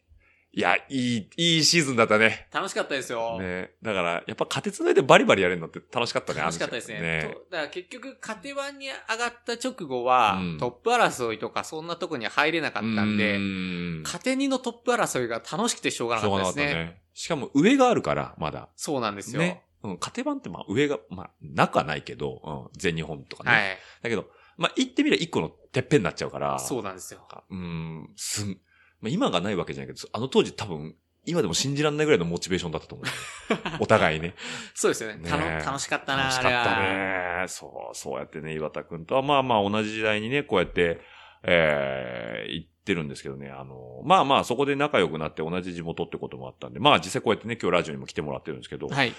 [0.58, 2.48] いや、いい、いいシーズンだったね。
[2.52, 3.38] 楽しかったですよ。
[3.38, 3.74] ね。
[3.82, 6.40] だから、やっぱ、勝てつないでバリバリやれるのって楽しかったね。
[6.40, 7.00] 楽しかったですね。
[7.00, 16.64] ねとだから結局、カテワンに上がった直後は、うんトップ争いとかそんなとこには入れなかったんで、うんカテ2のトップ争いが楽しくてしょうがなかったですね。
[16.64, 17.02] なかったね。
[17.18, 18.68] しかも上があるから、まだ。
[18.76, 19.40] そうなんですよ。
[19.40, 19.64] ね。
[19.82, 23.50] うん、カテ版ってまあ上が、まあ、中はないけど、うん、全日本とかね。
[23.50, 23.78] はい。
[24.04, 26.60] だけど、まあ言ってみれば一個のてっぺんになっちゃうから。
[26.60, 27.26] そうなんですよ。
[27.50, 28.60] うん、すん、
[29.00, 30.94] まあ、今がないわけじゃないけど、あの当時多分、
[31.24, 33.06] 今でも信じられないぐらいのモチベーションだったと思う。
[33.82, 34.36] お互いね。
[34.74, 35.16] そうですよね。
[35.16, 36.80] ね楽しかったな、楽しかった。
[36.82, 37.44] ね。
[37.48, 41.00] そう、そうやってね、岩田くんとは、まあまあ同じ時代にね、こうやって、
[41.42, 49.08] えー、行ってるんですけどね、あの、まあまあそこで仲良くなって同じ地元ってこともあったんで、まあ実際こうやってね、今日ラジオにも来てもらってるんですけど、はい。
[49.08, 49.14] えっ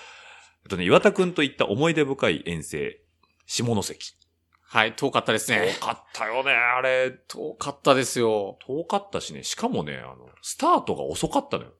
[0.67, 2.99] とね、岩田くんと行った思い出深い遠征、
[3.45, 4.15] 下関。
[4.71, 5.75] はい、遠かったですね。
[5.79, 7.11] 遠かったよね、あれ。
[7.27, 8.57] 遠かったですよ。
[8.65, 11.71] 遠かったしね、しかもね、あの、スタートが遅かったのよ。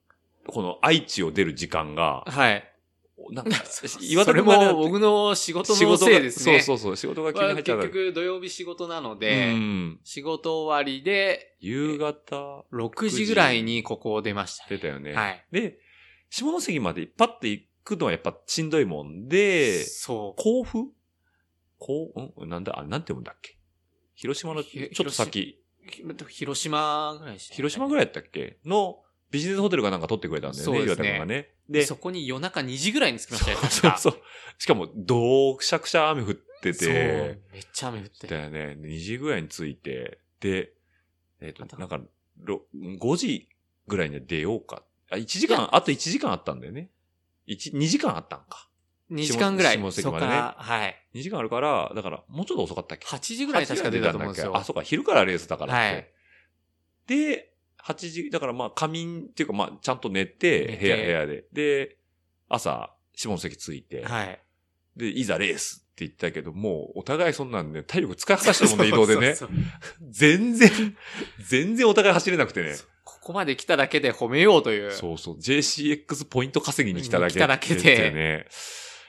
[0.47, 2.63] この愛知を出る時間が、はい。
[3.31, 6.61] なんか、それも僕の仕事のせいですね。
[6.61, 7.83] そうそうそう、仕事が急にまあ入っちゃった。
[7.83, 9.99] 結局土曜日仕事なのうで、ん。
[10.03, 15.13] 仕事終わりで夕方6時ぐらいにここを出ました、出たよね。
[15.13, 15.45] はい。
[15.51, 15.79] で、
[16.29, 20.85] 下関までパッて行くのはやっぱしんどいもんで、そ甲府？
[21.77, 22.49] 甲府ん？
[22.49, 22.77] なんだ？
[22.79, 23.57] あれ、なんて読むんだっけ？
[24.15, 26.25] 広島のちひょっと先、う。
[26.27, 28.59] 広島ぐらいでした、広島ぐらいやったっけ？
[28.65, 29.01] の
[29.31, 31.49] ビジネスホテルがなんか取ってくれたんだよね、そうですね岩田君がね。
[31.69, 34.21] で、で、そこに夜中2時ぐらいに着きましたよ、そうそう。
[34.57, 38.27] しかも、どうくしゃくしゃ雨降ってそうて、めっちゃ雨降って。
[38.27, 38.77] だよね。
[38.79, 40.73] 2時ぐらいに着いて、で、
[41.41, 42.01] えっ、となんか、
[42.43, 43.49] ろ5時
[43.87, 44.83] ぐらいには出ようか。
[45.11, 46.89] あ、1時間、あと1時間あったんだよね。
[47.47, 48.67] 1、2時間あったんか。
[49.11, 49.77] 2時間ぐらい。
[49.77, 51.05] 下関までねはい。
[51.13, 54.55] 2時間あるから、だから、もうちょっと遅かったっけ？8時ぐらい確か出たと思うんですよ。
[54.57, 55.93] あ、そうか、昼からレースだからって。
[55.93, 56.07] はい
[57.09, 57.48] で、
[57.85, 61.45] 8時、だからまあ仮眠っていうかまあちゃんと寝て、部屋、部屋で。
[61.53, 61.97] で、
[62.47, 64.39] 朝、下関着いて、はい。
[64.95, 69.35] で、いざレースって言ったけど、もうお互いそんなんで、体力使い果たしたもんね、移動でね。
[69.35, 69.63] そうそうそ
[70.05, 70.97] う全然、
[71.47, 72.75] 全然お互い走れなくてね。
[73.03, 74.91] ここまで来ただけで褒めようという。
[74.91, 75.37] そうそう。
[75.37, 78.47] JCX ポイント稼ぎに来ただけ来ただけでね。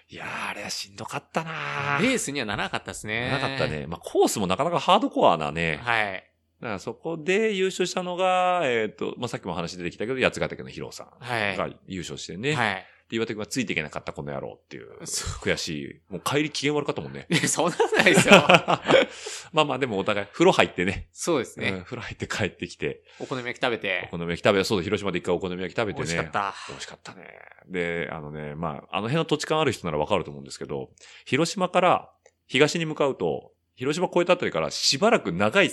[0.08, 3.30] いやー、あれはしんどかったなーレースにはならなかったですね。
[3.30, 3.68] なかった。
[3.68, 3.86] ね。
[3.86, 5.80] まあ、コースもなかなかハードコアなね。
[5.84, 6.29] はい。
[6.60, 11.56] だからそこで優勝したのが、えっ、と、まあ、さっきも話出てきたけど、八ヶ岳のヒロさんはい。
[11.56, 12.54] が優勝してね。
[12.54, 12.86] はい。
[13.08, 16.00] で、岩手君がついていけなかったこの野郎っていう、そ悔しい。
[16.12, 17.26] もう帰り機嫌悪かったもんね。
[17.30, 18.34] いやそんなことないですよ。
[19.52, 21.08] まあまあ、でもお互い、風呂入ってね。
[21.12, 21.70] そうですね。
[21.70, 24.08] うん風呂入って帰ってきて、お好み焼き食べおて。
[24.10, 26.06] 好み焼き食べ、そうだ、広島で一回お好み焼き食べてね。
[26.06, 26.54] 美味しかった。
[26.68, 27.26] 美味しかったね。
[27.68, 30.90] で、あのね、まあ、あの辺の土地勘ある人ならわかると思うんですけど、
[31.24, 32.12] 広島から
[32.46, 35.70] 東に向かうと、広島越えたあたりからしばらく長い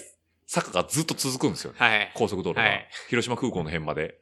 [0.47, 1.77] 坂がずっと続くんですよね。
[1.79, 2.11] はい。
[2.15, 2.63] 高速道路が。
[2.63, 4.19] はい広島空港の辺まで。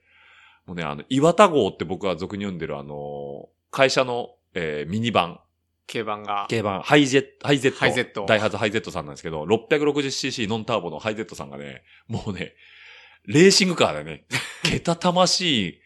[0.66, 5.40] もうね、あの、岩田号って僕は俗に呼んでるあの、会社の、えーミニバン、
[5.92, 6.48] 軽バンが。
[6.50, 7.78] 軽バン、ハイジェット、ハイゼット。
[7.80, 12.56] ハイゼットダイハツハイゼットさんなんですけど、660cc ノンターボのハイゼットさんがね、もうね、
[13.26, 14.26] レーシングカーだよね。
[14.64, 15.82] けたたましい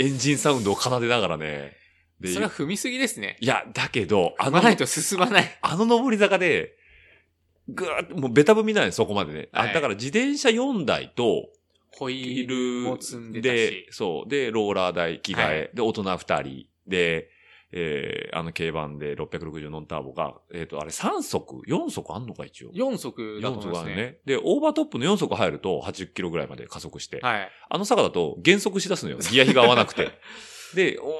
[0.00, 1.76] エンジンサウンドを奏でながらね。
[2.20, 3.36] でそれは踏みすぎですね。
[3.40, 5.58] いや、だけど、あのないと進まない。
[5.62, 6.74] あの上り坂で、
[7.68, 9.48] ぐーっと、もうベタ踏みなんです、そこまでね。
[9.52, 11.48] あはいだから自転車4台と、
[11.92, 13.86] ホイいーも積んでたでし、。
[13.90, 14.28] そう。
[14.28, 17.30] で、ローラー台、着替え、はいで、大人2人、で、
[17.72, 22.72] えー、あの軽バンで660ノンターボが、えっ、と、あれ3速 ?4 速あんのか一応。
[22.72, 23.90] 4速だと4思いますね。
[23.90, 24.18] 速あるね。
[24.24, 27.50] で、オーバートップの4速入ると80キロぐらいまで加速して、はい。
[27.68, 29.18] あの坂だと減速しだすのよ。
[29.18, 30.10] ギア比が合わなくて。
[30.74, 31.10] で、お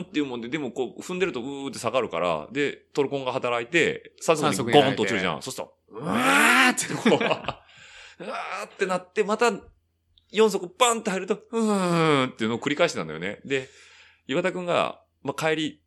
[0.00, 5.42] ーんっていうもんで、でもこう、踏んでるとうーって下がるから、で、トルコンが働いて、酸素に酸素ゴにーンと落ちるじゃん。
[5.42, 9.52] そうすると、うわーってこう、 うわーってなって、また、
[10.32, 13.40] 4足バンって入ると、うーんっていうのを繰り返してたんだよね。
[13.44, 13.68] で、
[14.26, 15.82] 岩田くんが、まあ、帰り、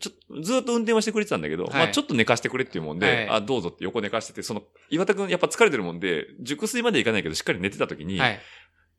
[0.00, 8.40] ちょっと、ずっと運転はしてくれてたんだけど、はいまあちょっと寝かしてくれっていうもんで、はいあ、どうぞって横寝かしてて、その、岩田くんやっぱ疲れてるもんで、熟睡までいかないけど、しっかり寝てた時に、はい。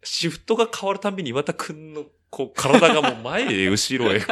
[0.04, 4.28] シフトが変わるたんびに岩田くんの、こう、体がもう前へ後ろへ、こ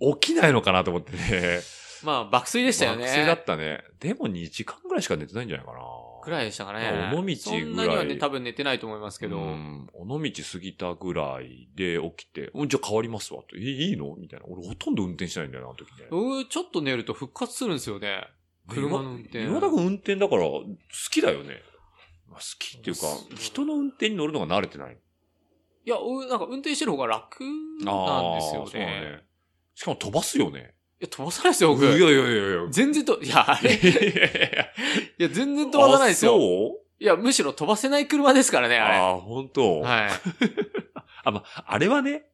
[0.00, 1.60] う、 起きないのかなと思ってね。
[2.04, 3.04] まあ、爆睡でしたよね。
[3.06, 3.82] 学生だったね。
[4.00, 5.78] でも2時間ぐらいしか寝てないんじゃないかな。
[6.22, 6.90] くらいでしたかね。
[6.92, 9.38] まあ尾道ぐらいそんなにはね、多分寝てないと思いますけど。
[9.38, 9.88] うん。
[9.94, 13.56] 尾道過ぎたぐらいで起きて、うんじゃあ変わりますわと。
[13.56, 14.14] え、いいの？
[14.16, 14.46] みたいな。
[14.48, 16.06] 俺ほとんど運転してないんだよな、あの時ね。
[16.10, 18.28] うちょっと寝ると復活するんですよね。
[18.68, 19.42] 車の運転。
[19.44, 20.64] 岩田君運転だから好
[21.10, 21.60] きだよね。
[22.28, 23.02] まあ、好きっていうか
[23.36, 24.96] 人の運転に乗るのが慣れてない。
[25.84, 28.80] いや、うなんか運転してる方が楽なんですよあーそう。
[28.80, 29.24] ね。
[29.74, 30.74] しかも飛ばすよね。
[31.02, 31.84] いや、飛ばさないですよ、僕。
[31.84, 32.66] いやいやいやいや。
[32.70, 34.66] 全然と、いや、あれ、いいやいやいや
[35.18, 36.32] や、全然飛ばさないですよ。
[36.32, 37.02] あそう？
[37.02, 38.96] いや、むしろ飛ばせない車ですからね、あれ。
[38.98, 39.80] ああ、本当？
[39.80, 40.10] はい。
[41.24, 42.26] あ、まあ、あれはね、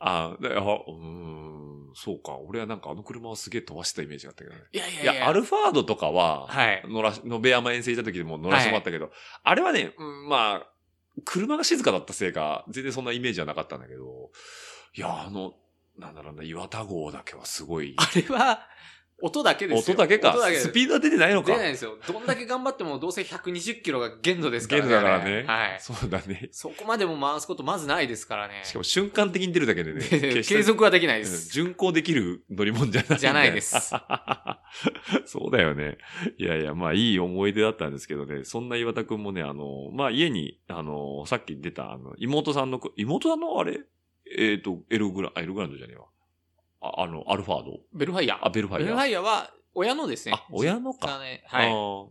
[0.00, 2.36] ああ、あうーん、そうか。
[2.38, 4.62] 俺はなんかあの車はすげえ飛ばしてたイメージがあったけどね。
[4.72, 6.82] いやいやいや、アルファードとかは、はい。
[6.88, 9.12] 乗らし、延山遠征した時でも乗らせてもらったけど、
[9.44, 10.66] あれはね、うん、まあ、
[11.24, 14.30] 車が静かだったせいか、全然そんなイメージはなかったんだけど、
[14.96, 15.54] いや、あの、
[15.98, 17.94] なんだろうな、岩田号だけはすごい。
[17.98, 18.66] あれは、
[19.22, 19.94] 音だけですよ。
[19.94, 20.34] 音だけか。
[20.48, 21.52] けスピードは出てないのか。
[21.52, 21.98] 出ないですよ。
[22.06, 24.88] どんだけ頑張ってもどうせ120キロが限度ですからね。
[24.88, 25.78] 限度だからねはい。
[25.80, 26.48] そうだね。
[26.52, 28.60] そこまでも回すことまずないですからね。
[28.64, 30.42] しかも瞬間的に出るだけでね。
[30.42, 31.52] 継続はできないでうんす。
[31.52, 33.94] 巡航できる乗り物じゃないじゃないです。
[35.26, 35.98] そうだよね。
[36.38, 43.80] いやいや、まあいい思い出だったんですけどね、そんな岩田くんもね、あの、まあ家に、あの、さっき出た、あの、妹さんのく、妹さんのあれ
[44.36, 46.06] えっ、と、エルグラ、あエルグランドじゃねえわ。
[46.80, 48.38] ああの、アルファードベルファイヤー。
[48.42, 48.84] あ、ベルファイヤー。
[48.86, 50.34] ベルファイヤーは親のですね。
[50.34, 51.70] あ親のかねはい。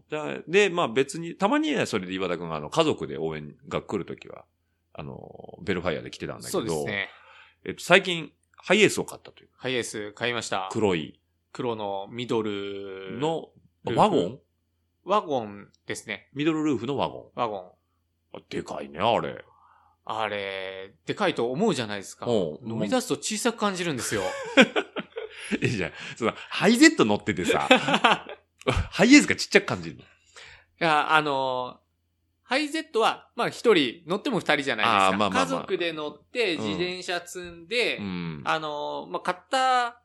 [0.09, 4.45] じゃあで、まあ別に、たまにね、それで岩田くんがあの、家族で応援が来るときは、
[4.93, 7.09] あの、ベルファイヤーで来てたんだけど、そうですね。
[7.65, 9.49] えっと、最近、ハイエースを買ったという。
[9.57, 10.69] ハイエース買いました。
[10.71, 11.19] 黒い
[11.51, 13.17] 黒のミドル。
[13.19, 13.49] の、
[13.85, 14.39] ワゴン？
[15.03, 16.29] ワゴンですね。
[16.33, 17.61] ミドルルーフのワゴワゴン。
[17.61, 17.69] ン。
[18.35, 19.43] あでかいね、あれ。
[20.11, 22.25] あれ、でかいと思うじゃないですか。
[22.25, 22.29] う
[22.65, 24.23] ん飲み出すと小さく感じるんですよ。
[25.61, 27.67] え、じゃあ、その、ハイゼット乗っててさ、
[28.91, 30.01] ハイエースがちっちゃく感じるの。
[30.01, 30.05] い
[30.79, 31.89] や、あのー
[32.49, 34.99] ハイゼットは、まあ一人、乗っても二人じゃないですか。
[34.99, 38.41] まあまあまあ家族で乗って、うん自転車積んで、うん。
[38.43, 40.01] あのーまあ買った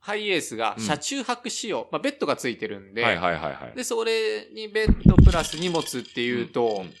[0.00, 3.76] ハイエースがうん車中泊仕様、まあベッドがついてるんで、はいはいはいはい。
[3.76, 6.94] で、それにベッドプラス荷物っていうと、うん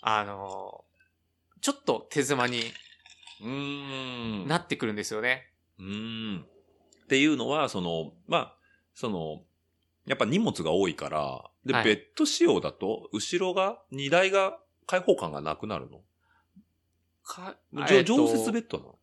[0.00, 0.87] あのー
[1.60, 2.72] ちょっと手妻に。
[3.40, 5.46] なってくるんですよね。
[5.78, 6.40] うーん。
[6.40, 8.54] っていうのは、その、まあ、
[8.94, 9.42] その、
[10.06, 16.00] やっぱ荷物が多いから、で、はいベッド仕様だと、後ろが、荷台が開放感がなくなるの？
[17.22, 17.56] か
[17.88, 18.98] えっと常設ベッドなの？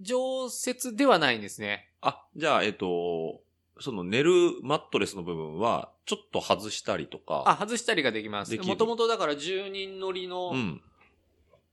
[0.00, 1.88] 常設ではないんですね。
[2.00, 3.40] あ、じゃあ、えっと、
[3.80, 4.32] その寝る
[4.62, 7.44] マットレスの部分は、ちょっと外したりとか。
[7.46, 10.82] あ、外したりができますもともとだから10人乗りの、うん。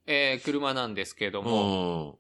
[0.07, 2.19] えー車なんですけれどうも、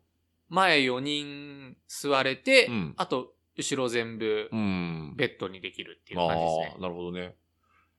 [0.51, 0.53] ん。
[0.53, 5.13] 前4人座れて、うんあと、後ろ全部うん。
[5.17, 6.81] ベッドにできるっていうあ感じですねあ。
[6.81, 7.35] なるほどね。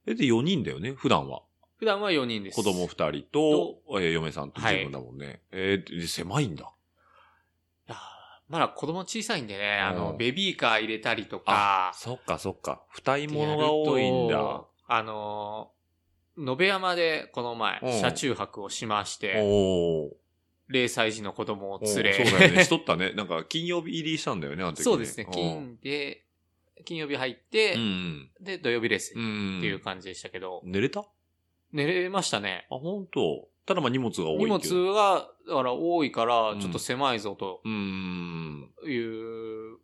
[0.07, 1.43] え、で、4人だよね、普段は。
[1.78, 2.57] 普段は4人です。
[2.57, 5.43] 子供2人と、えー嫁さんとはい自分だもんね。
[5.51, 6.72] えーで狭いんだ。
[7.89, 7.99] いやー
[8.49, 12.83] まだ子供小さいんでね、あうの、んベビーカー入れたりとあか、、そっかそっか。
[12.91, 14.64] 二重物が多いんだ。。
[14.89, 15.82] あのー、
[16.39, 20.11] 延山でこの前うん、車中泊をしまして、おー
[20.70, 22.64] 0歳児の子供を連れ、そうだよね。
[22.64, 23.12] しとったね。
[23.16, 24.85] なんか、金曜日入りしたんだよね、あの時ね。
[24.85, 26.24] そうですね、うん金で、
[26.85, 29.11] 金曜日入って、うんで、土曜日レース。
[29.11, 31.01] っていう感じでしたけど、寝れた？
[31.01, 31.05] あ、
[31.72, 32.66] 寝れましたね。
[32.70, 34.47] 本当ただまあ荷物が多い荷。
[34.47, 37.61] 物が、だから多いからう、んちょっと狭いぞと。
[37.66, 39.78] いう、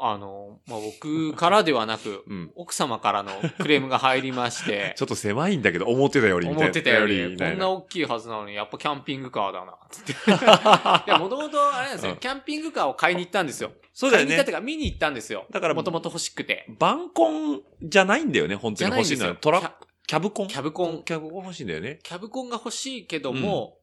[0.00, 2.52] あの、まあ、僕からではなく、 うん。
[2.54, 6.62] 奥様からのクレームが入りまして ち、ょっと狭いんだけど、思ってたよりみたいな。
[6.62, 10.12] 思ってたより、みたいこんな大きいはずなのに、やっぱキャンピングカーだな、つって。
[11.10, 13.72] いや、もともと、あれなんですよ、うんキャンピングカーを買いに行ったんですよ。
[13.92, 14.50] そうだよね買いに行ったって。
[14.50, 15.46] いうか、見に行ったんですよ。
[15.50, 16.66] だからもともと欲しくて。
[16.78, 19.36] バンコンじゃないんだよね、本当に欲しいのは。
[19.36, 19.72] トラキャ
[20.06, 20.48] キャブコン？
[20.48, 21.02] キャブコン。
[21.02, 21.98] キャブコン欲しいんだよね。
[22.02, 23.78] キャブコンが欲しいけども、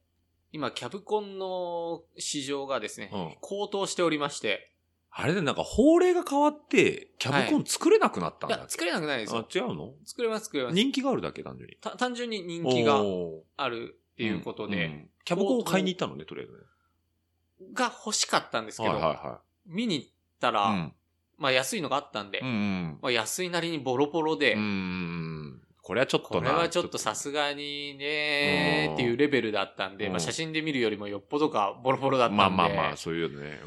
[0.52, 4.71] 今、キャブコンの市場がですね、うん高騰しておりまして、
[5.14, 9.94] あれでなんか法令が変わって、キャブコン作れなくなったんだっ、け、いや作れなくないですあよ。、違うの？
[10.06, 10.76] 作れます、作れます。
[10.76, 11.76] 人気があるだけ、単純に。
[11.82, 13.02] た単純に人気が
[13.58, 16.60] あるっていうことうんうで、んキャブコンを買いに行ったのね、とりあえずね。
[17.74, 20.08] が欲しかったんですけど、はいは見に行っ
[20.40, 20.74] たら、いはい。
[20.78, 20.94] うん。
[21.38, 23.00] まあ安いのがあったんで、うんうん。
[23.02, 25.62] まあ安いなりにボロボロで、うーん。
[25.82, 26.52] これはちょっとな。
[26.52, 33.60] これはちょっとさすがにねーっていうレベルだったんで、うんまあ写真で見るよりもよっぽどかボロボロだったんで、まあまあまあ、そういうね。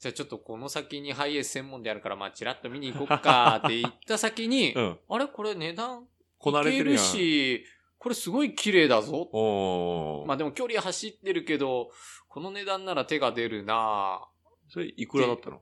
[0.00, 0.02] うん。
[0.02, 4.98] じゃあちょっとこの先にハイエース専門であるから、まあチラッと見に行こっか って言った先に、うん。
[5.08, 5.26] あれ？
[5.26, 6.06] これ値段
[6.38, 6.96] こなれてる。
[6.98, 7.64] し、
[7.98, 10.24] これすごい綺麗だぞ。
[10.26, 11.90] まあでも距離走ってるけど、
[12.28, 14.26] この値段なら手が出るな
[14.68, 15.60] それいくらだったの？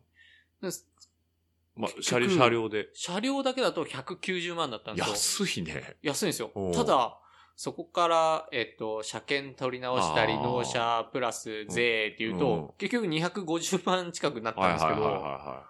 [0.63, 0.69] で
[1.75, 2.89] まあ、結車両、局車両で。
[2.93, 5.47] 車両だけだと190万だったんですよ。
[5.47, 5.97] 安いね。
[6.03, 7.19] 安いんですよただ、
[7.61, 15.65] そこから、えっと、車検取り直したり、納車プラス税っていううんと、結局250万近くなったんですけど、は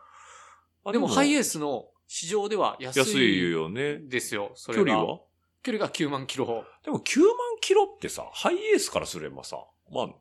[0.84, 0.92] い。
[0.92, 4.00] でもハイエーースの市場では安い安いよね。
[4.00, 4.52] ですよ。
[4.54, 5.20] それが距離は？
[5.62, 6.66] 距離が9万キロ。
[6.84, 7.28] でも9万
[7.62, 9.56] キロってさ、ハイエースからすればさ、
[9.90, 10.14] まあ、ん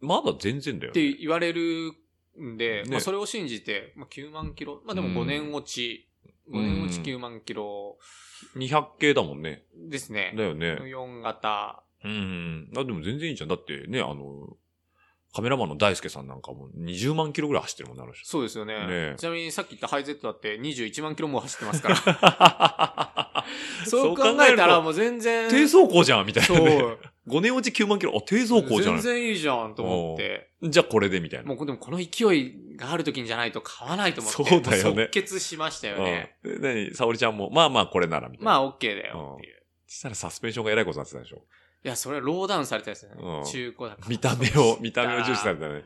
[0.00, 1.12] まだ全然だよっね。
[1.12, 1.94] て言われる
[2.40, 4.80] んで、ねまあそれを信じて、まあ、9万キロ。
[4.86, 6.11] まあでもうん5年落ち、うん
[6.50, 7.98] 5年落ち9万キロ
[8.56, 9.64] 200系だもんね。
[9.74, 10.34] ですね。
[10.36, 10.74] だよね。
[10.80, 11.82] 4型。
[12.04, 12.70] うん。
[12.76, 13.48] あ、でも全然いいじゃん。
[13.48, 14.56] だってね、あの、
[15.34, 18.28] カメラマンの大輔さんなんかも20万キロぐらい走ってるもんね、あの人。
[18.28, 18.86] そうですよね。
[18.86, 23.44] ねちなみにさっき言ったハイゼットだって21万キロも走ってますから。
[23.88, 25.48] そう考えたらもう全然。
[25.48, 26.76] 低走行じゃんみたいそなね。
[26.76, 26.98] う。
[27.28, 28.16] 5年落ち9万キロ。
[28.16, 29.00] あ、低走行じゃん。
[29.00, 30.50] 全然いいじゃんと思って。
[30.62, 31.46] じゃあこれでみたいな。
[31.46, 34.44] もうでもこの勢いがある時じゃないと買わないと思って。
[34.44, 36.36] そうだよねも即決しましたよね。
[36.42, 36.60] うん。
[36.60, 36.94] で何？
[36.94, 38.52] 沙織ちゃんも、まあまあこれならみたいな。
[38.52, 39.62] まあ OK だよっていう。
[39.86, 41.42] そしたらサスペンションが偉いことになってたでしょ。
[41.84, 43.22] いや、それはローダウンされたやつだね。
[43.22, 44.08] うん中古だから。
[44.08, 45.84] 見た目を、 見た目を重視されたね。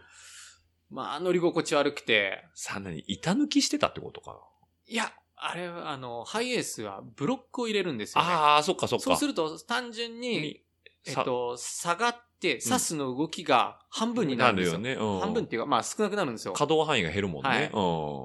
[0.91, 2.45] まあ、乗り心地悪くて。
[2.55, 3.01] さあ何？
[3.07, 4.39] 板抜きしてたってことか
[4.87, 8.29] いや、あれは、あの、ハイエースはブロックを入れるんですよ、な。
[8.29, 8.35] ね。
[8.35, 9.05] ああ、そっかそっか。
[9.05, 10.66] そうすると、単純に、に
[11.07, 14.79] えっと、下がって、サスの動きが半分になるんですよ。
[14.79, 15.03] なるよね。
[15.03, 15.21] うん。
[15.21, 16.53] 半分っていうか、まあ少なくなるんですよ。
[16.53, 17.49] 可動範囲が減るもんね。
[17.49, 17.71] はいうん。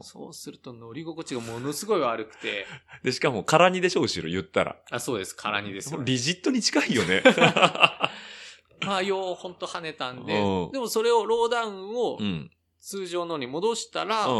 [0.03, 2.65] そうすると乗り心地がものすごい悪くて。
[3.03, 4.77] で、しかも、空にでしょ、後ろ言ったら。
[4.89, 5.35] あ、そうです。
[5.35, 6.01] 空にですよ。
[6.03, 7.23] リジットに近いよね。
[8.85, 10.71] まあ、ようほんと跳ねたんでうん。
[10.71, 12.51] でもそれをローダウンをうん。
[12.81, 14.33] 通常のに戻したら、うん。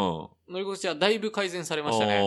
[0.49, 2.19] 乗り心地はだいぶ改善されましたね。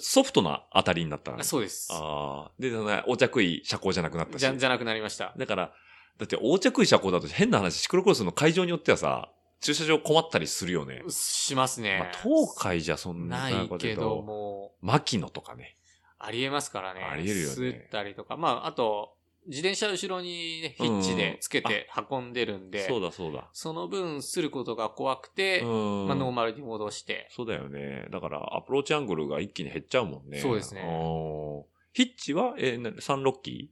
[0.00, 1.88] ソフトな当たりになったそうです。
[1.92, 2.52] ああ。
[2.58, 4.40] で、そのお茶食い車高じゃなくなったし。
[4.40, 5.34] じゃ、じゃなくなりました。
[5.36, 5.72] だから、
[6.18, 11.02] だって、横着食い車高だと変な話、シクロクロスの会場によってはさ、駐車場困ったりするよね。
[11.08, 11.98] しますね。
[11.98, 15.76] まあ、東海じゃそんなないけど、と、もう、牧野とかね。
[16.20, 17.02] ありえますからね。
[17.02, 18.36] ありえるよね吸ったりとか。
[18.36, 19.16] まあ、あと、
[19.46, 23.48] 自転車後ろにね、ヒッチでつけて運んでるんで、そうだそうだ。
[23.52, 26.06] その分、することが怖くて、うん。
[26.06, 27.28] まあ、ノーマルに戻して。
[27.30, 28.06] そうだよね。
[28.10, 30.40] だから、アプローチアングルが一気に減っちゃうもんね。
[30.40, 33.70] そうですねうんヒッチは、えー、なサンロッキ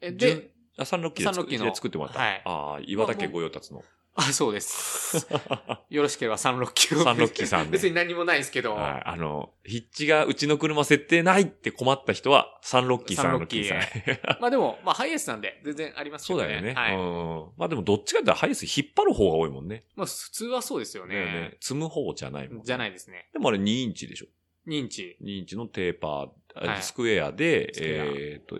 [0.00, 2.20] え、ーで、、あ、サンロッキーで作ってもらった。
[2.20, 3.82] はいああ、岩竹御用達の。
[4.14, 5.26] あ、そうです。
[5.88, 7.04] よろしければ369を。
[7.04, 8.74] サンロッキーさんね別に何もないですけど。
[8.74, 9.02] はい。
[9.06, 13.78] あの、ヒッチがうちの車設定ないって困った人は、サンロッキーさんサンロッキーさん。
[14.40, 16.44] まあでも、まあハイエースなんで全然ありますけどね。
[16.44, 16.74] そうだよね。
[16.74, 16.96] はい。
[16.96, 17.50] うん。
[17.56, 19.84] まあでもどっちかって言ったらハイエース引っ張る方が多いもんね。
[19.96, 21.56] まあ普通はそうですよねね。。
[21.60, 22.64] 積む方じゃないもん。
[22.64, 23.28] じゃないですね。
[23.32, 24.26] でもあれ2インチでしょ？
[24.66, 25.16] 認知。
[25.22, 28.58] 2インチのテーパー、あはいスクエアで、アえっと、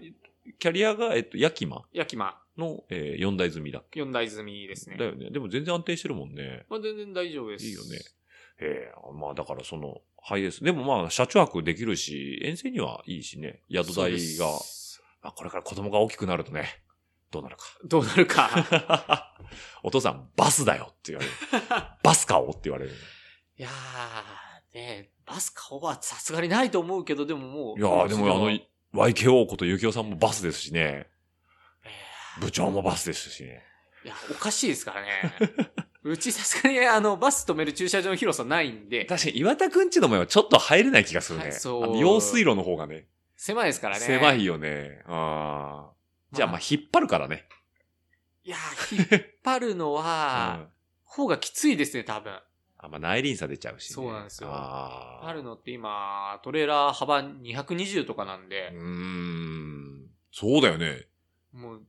[0.59, 1.85] キャリアが、えっと、ヤキマ？
[1.93, 3.83] ヤキマ、の、え4台積みだ。
[3.95, 4.97] 4台積みですね。
[4.99, 5.31] だよね。
[5.31, 6.67] でも全然安定してるもんね。
[6.69, 7.67] まあ全然大丈夫です。
[7.67, 7.99] いいよね。
[8.61, 10.63] ええまあだからその、ハイエース。
[10.63, 13.63] でもまあ、車中泊できるし、遠征にはいいしね。
[13.71, 14.47] 宿代が。
[15.23, 16.83] まあこれから子供が大きくなるとね、
[17.31, 17.65] どうなるか。
[17.85, 19.35] どうなるか。
[19.83, 21.33] お父さん、バスだよって言われる。
[22.03, 22.91] バス買おうって言われる。
[23.59, 27.79] いやー、ねバス買おうはさすがにないと思うけど、でももう。
[27.79, 31.07] いやーでもあのえ、YKO ことゆきおさんもバスですしね。
[32.39, 33.63] ー部長もバスですしね。
[34.05, 35.35] いや、おかしいですからね。
[36.05, 41.45] うちさすがにあの、バス止める駐車場の広さないんで、確かに岩田くんちの前はちょっと入れない気がするね。
[41.45, 43.07] はいそう用水路の方がね。
[43.37, 44.05] 狭いですからね。
[44.05, 45.03] 狭いよね。
[45.07, 47.47] あーじゃあまあ引っ張るからね。
[48.45, 50.67] いやー、引っ張るの うんは、
[51.05, 52.39] 方がきついですね、多分。
[52.83, 53.95] あ、まあ内輪差出ちゃうし、ね。
[53.95, 60.07] そうなんですよあるのって今、トレーラー幅220とかなんでう、ーん。
[60.33, 61.07] そうだよね。
[61.53, 61.83] もう、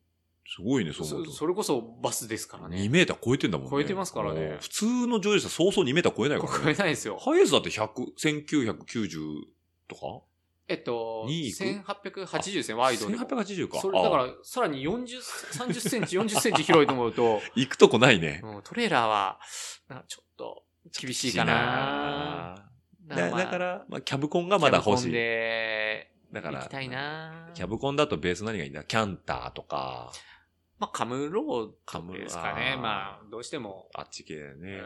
[0.45, 1.31] すごいね、そう思うと。
[1.31, 2.89] そそれこそバスですから2ね。
[2.89, 3.71] メーター超えてんだもんね。
[3.71, 6.71] 超えてますからねうん普通の乗用車そうそう2メーター超えないから超ね。
[6.71, 7.17] えないですよ。
[7.17, 9.41] ハイエースだって100、1990
[9.87, 10.01] とか？
[10.67, 11.63] えっと、に行く
[12.25, 13.21] ？1880ですね、ワイドでも。
[13.25, 13.79] 1880か。
[13.81, 15.05] それだかあら、さらに40、
[15.59, 18.41] 30センチ、40センチ広いと思うと、 行くとこないね。
[18.63, 19.39] トレーラーは、
[19.89, 22.55] なちょっと厳しいかな。
[23.05, 25.11] だまあだから、まあ、キャブコンがまだ欲キャブコンしい。
[25.11, 28.83] で、だから、行きたいなキャブコンだとベース何がいいんだ？
[28.83, 30.11] キャンターとか。
[30.79, 33.89] まあ、カムロカムですかねまあ、どうしても。
[33.93, 34.71] あっち系だよね。
[34.71, 34.81] うん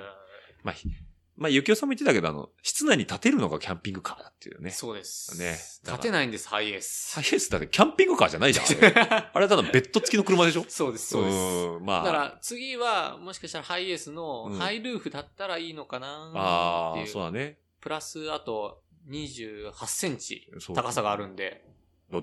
[0.64, 0.89] まあ、ひ
[1.38, 4.72] まあ、ゆきおさんも言ってたけど、あの、室内に立てるのがキャンピングカーだっていうね。
[4.72, 5.38] そうです。
[5.40, 7.14] ね立てないんです、ハイエース。
[7.14, 8.66] ハイエースだってキャンピングカーじゃないじゃん。
[9.34, 10.66] あれただベッド付きの車でしょ？
[10.68, 11.36] そうです、そうです。
[11.80, 12.06] んまあ。
[12.06, 17.08] だから、次は、もしかしたらハイエースのうんハイルーフだったらいいのかなああ、っていう。
[17.08, 17.60] そうだね。
[17.82, 21.64] プラス、あと、28センチ高さがあるんで、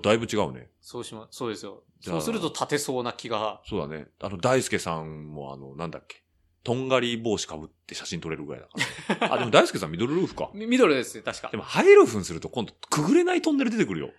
[0.01, 0.69] だいぶ違うね。
[0.81, 1.83] そうしま、そうですよ。
[2.01, 3.61] そうすると立てそうな気が。
[3.65, 4.07] そうだね。
[4.19, 6.24] あの、大輔さんもあの、なんだっけ？
[6.65, 9.33] とんがり帽子かぶって写真撮れるぐらいだから、ね。
[9.35, 10.49] あ、でも大輔さんミドルルーフか。
[10.55, 11.57] ミミドルですね、確かで。
[11.57, 14.09] もハイルーフにすると今度くぐれないトンネル出てくるよ。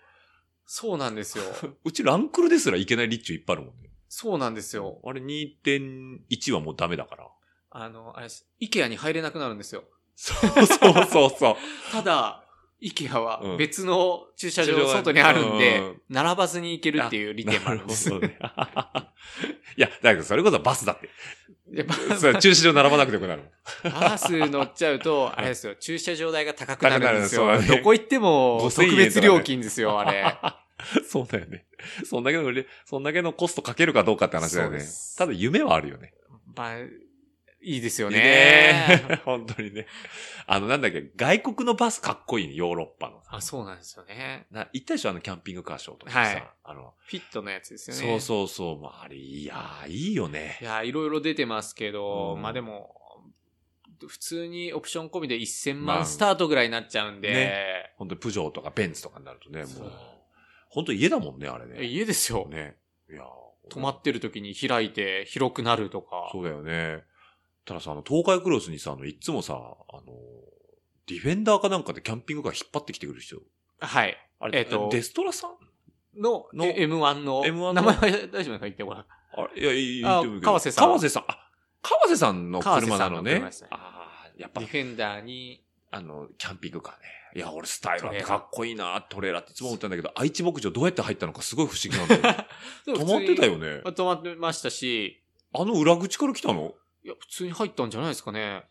[0.65, 1.43] そうなんですよ。
[1.83, 3.91] うちランクルですらいけないリッチいっぱいあるもんね。
[4.07, 5.01] そうなんですよ。
[5.03, 7.27] あれ2.1はもうダメだから。
[7.69, 8.49] あの、あれです。
[8.59, 9.83] イケアに入れなくなるんですよ。
[10.15, 11.55] そうそうそうそう。
[11.91, 12.43] ただ、
[12.79, 18.09] イケアはうん別の駐車場外にあるんうでん、並ばずに行けるっていう利点もあるんです。
[18.09, 19.07] なるほどね
[19.77, 21.09] いや、だけどそれこそバスだって。
[21.71, 23.43] でバ そう駐車場並ばなくてよくなる。
[23.83, 27.59] バス乗っちゃうと、あれですよ、駐車場代が高くなるんですよ。
[27.59, 30.35] ねどこ行っても5000円特別料金ですよ、あれ。
[31.09, 31.65] そうだよね。
[32.05, 32.51] そんだけの、
[32.85, 34.79] そんだけのコストかけるかどうかって話だよね。
[35.17, 36.13] ただ夢はあるよね。
[36.55, 36.77] まあ、
[37.61, 38.21] いいですよいいね。
[38.21, 39.87] ね 本当にね。
[40.45, 43.21] あの、なんだっけ、外国のバスかっこいいね、ヨーロッパの。
[43.27, 44.47] あ、そうなんですよね。
[44.51, 46.19] な行ったでしょあの、キャンピングカーショーとかさ。
[46.19, 48.01] はいあの、フィットのやつですよね。
[48.01, 48.81] そうそうそう。
[48.81, 50.65] まあ、あれ、いやー、いいよねい。
[50.65, 52.93] や、いろいろ出てますけど、うんまあでも、
[54.05, 59.91] 普通にオプション込みで1000まあ万スタートぐらいになっちゃうんで、ね本当にプジョーとかベンツとかになるとね、もう、
[60.69, 61.85] 本当家だもんね、あれえね。
[61.85, 62.47] 家ですよ。
[62.47, 62.77] ね。
[63.09, 63.25] いやー
[63.69, 66.29] 止まってる時に開いて広くなるとか。
[66.31, 67.03] そうだよね。
[67.67, 70.03] たださ、あの、東海クロスにさ、あの、いつもさ、あの、
[71.05, 73.37] ディフェンダーかなんかでキャンピングカー引っ張ってきてくる人。
[73.79, 74.17] はい。
[74.39, 76.21] あれ、えっとデストラさん？
[76.21, 77.73] の、のえ M1 の、M1 の？
[77.73, 79.05] 名前は大丈夫ですか言ってもらう。
[79.33, 81.23] あれいや、いい、あ言ってもいいけど川瀬さん川瀬さん。
[81.27, 81.49] あ、
[81.81, 82.87] 川瀬さんの車なのね。
[82.87, 86.99] 川瀬さんの車ですねああ、やっぱディ、フェンダーに、あの、キャンピングカーね。
[87.35, 92.45] いや、俺スタイルあってかっこいいな、トレーラーっていつも思ったんだけど、 愛知牧場どうやって入ったのかすごい不思議なんだよ。
[92.87, 93.81] 止まってたよね。
[93.83, 96.73] 止まってましたし、あの裏口から来たの？
[97.07, 98.63] いや、普通に入ったんじゃないですかね。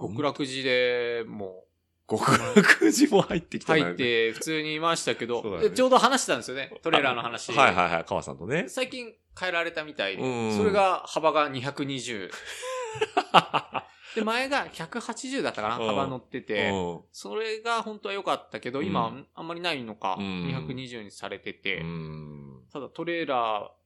[0.00, 1.64] 極極楽寺でも。
[2.08, 3.82] 極楽寺も入ってきう、たね。
[3.82, 5.68] 入って普通にいましたけど、そうだね。
[5.68, 6.72] でちょうど話してたんですよね。
[6.82, 7.52] トレーラーの話。
[7.52, 8.70] はいはいはい、川さんとね。
[8.70, 10.56] 最近変えられたみたいで、うん。
[10.56, 12.30] それが幅が220。
[14.14, 15.86] で、前が180だったかな、うん。
[15.88, 19.26] 幅乗ってて、うそれが本当は良かったけど、今、うん。
[19.34, 20.46] あんまりないのか、うん。
[20.46, 22.62] 220にされてて、ん。
[22.72, 23.77] ただトレーラー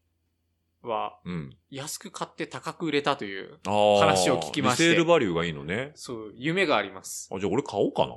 [0.83, 1.57] はうん。
[1.70, 5.93] 安く買って高く売れたという、話を聞きましてリセールバリューがいいのね。
[5.95, 7.28] そう、夢があります。
[7.33, 8.16] あ、じゃあ俺買おうかな。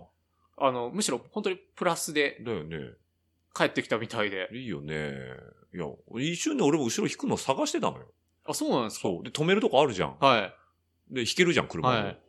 [0.58, 2.78] あの、むしろ本当にプラスでだよね。
[3.54, 4.50] 帰ってきたみたいで。
[4.54, 5.14] いいよね。
[5.74, 5.86] いや、
[6.22, 8.06] 一瞬ね、俺も後ろ引くの探してたのよ。
[8.46, 9.08] あ、そうなんですか？
[9.10, 9.24] そう。
[9.24, 10.18] で、止めるとこあるじゃん。
[10.20, 10.52] は
[11.10, 11.14] い。
[11.14, 11.96] で、引けるじゃん、車も。
[11.98, 12.20] はい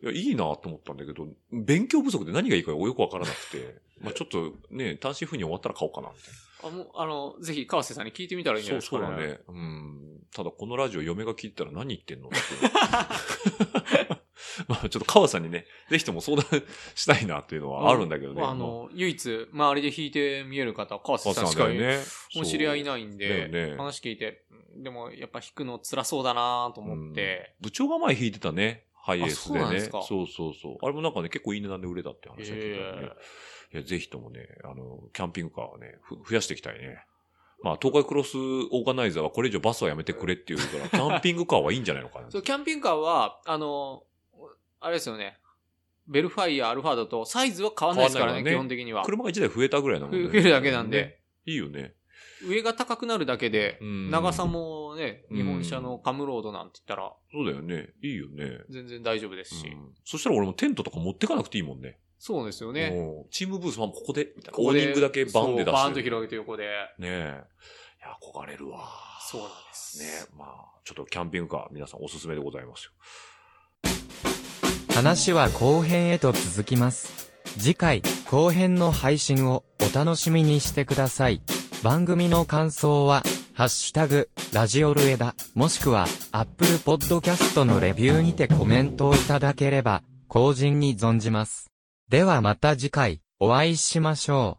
[0.00, 6.38] いや、いいなと思ったんだけど、勉強不足で何がいいかよくわからなくて、 まあちょっとね、単身赴任終わったら買おうかな、みたいな。
[6.62, 9.66] あ、もう、あの、ぜひ、川瀬さんに聞いてみたらいいんじゃそう、ないですか、そうだね。
[9.66, 10.20] うん。
[10.34, 12.38] ただ、このラジオ嫁が聞いてたら何言ってんのって。
[14.66, 16.62] まあちょっと川さんにね、ぜひとも相談
[16.94, 18.42] したいなっていうのはあるんだけどね。
[18.42, 21.98] あの、唯一、周りで弾いて見える方、川瀬川ささんしかね。
[22.36, 24.44] お知り合いないんで、ね話聞いて、
[24.76, 28.84] でもやっぱ弾くの辛そうだなと思って、部長が前弾いてたね。
[28.94, 29.88] ハイエースでね。
[29.92, 30.76] あそうそうそうそう。
[30.82, 32.74] あれもなんかね、結構いい値段で売れたって話だけどね。
[32.74, 33.10] え
[33.72, 37.04] いや、ぜひともね、あの、キャンピングカーはね、ふ増やしていきたいね。
[37.62, 42.30] まあ、東海クロスオーガナイザーはこれ以上バスはやめてくれっていうから、 キャンピングカーはいいんじゃないのかな。
[42.30, 44.04] そう、キャンピングカーは、あの、
[44.80, 45.38] あれですよね、
[46.06, 49.04] ベルファイア、アルファードとサイズは変わんないですからね、変わんないからね基本的には。
[49.04, 51.94] 車が1台増えたぐらいなもん増えるだけなんでねいいよね。
[52.46, 57.90] 上が高くなるだけで、うん長さもね、うん日本車のカムロードなんて言ったら、そうだよね。
[58.02, 58.60] いいよね。
[58.70, 59.66] 全然大丈夫ですし。
[59.66, 61.98] うんそしたら俺もテントとか持ってかなくていいもんね。
[62.18, 62.90] そうですよね。
[62.90, 64.58] もうチームブースはここで、みたいな。
[64.58, 65.72] オここでーニングだけバンで出して。
[65.72, 66.64] バンと広げて横で。
[66.98, 67.08] ねえ。
[67.08, 68.88] いや、憧れるわ。
[69.30, 69.98] そうなんです。
[70.00, 70.48] ねまあ、
[70.84, 72.92] ちょっとキャンピングカー皆さんおすすめでございますよ。
[74.94, 77.30] 話は後編へと続きます。
[77.56, 81.40] 次回、後編の配信をお楽しみにしてください。
[81.82, 83.22] 番組の感想は、
[83.54, 91.70] ハッシュタグ、ラジオルエダ、もしくは、アップルポッドキャストのレビューにてコメントをいただければ、後人に存じます。
[92.08, 94.46] ではまた次回、お会いしましょう。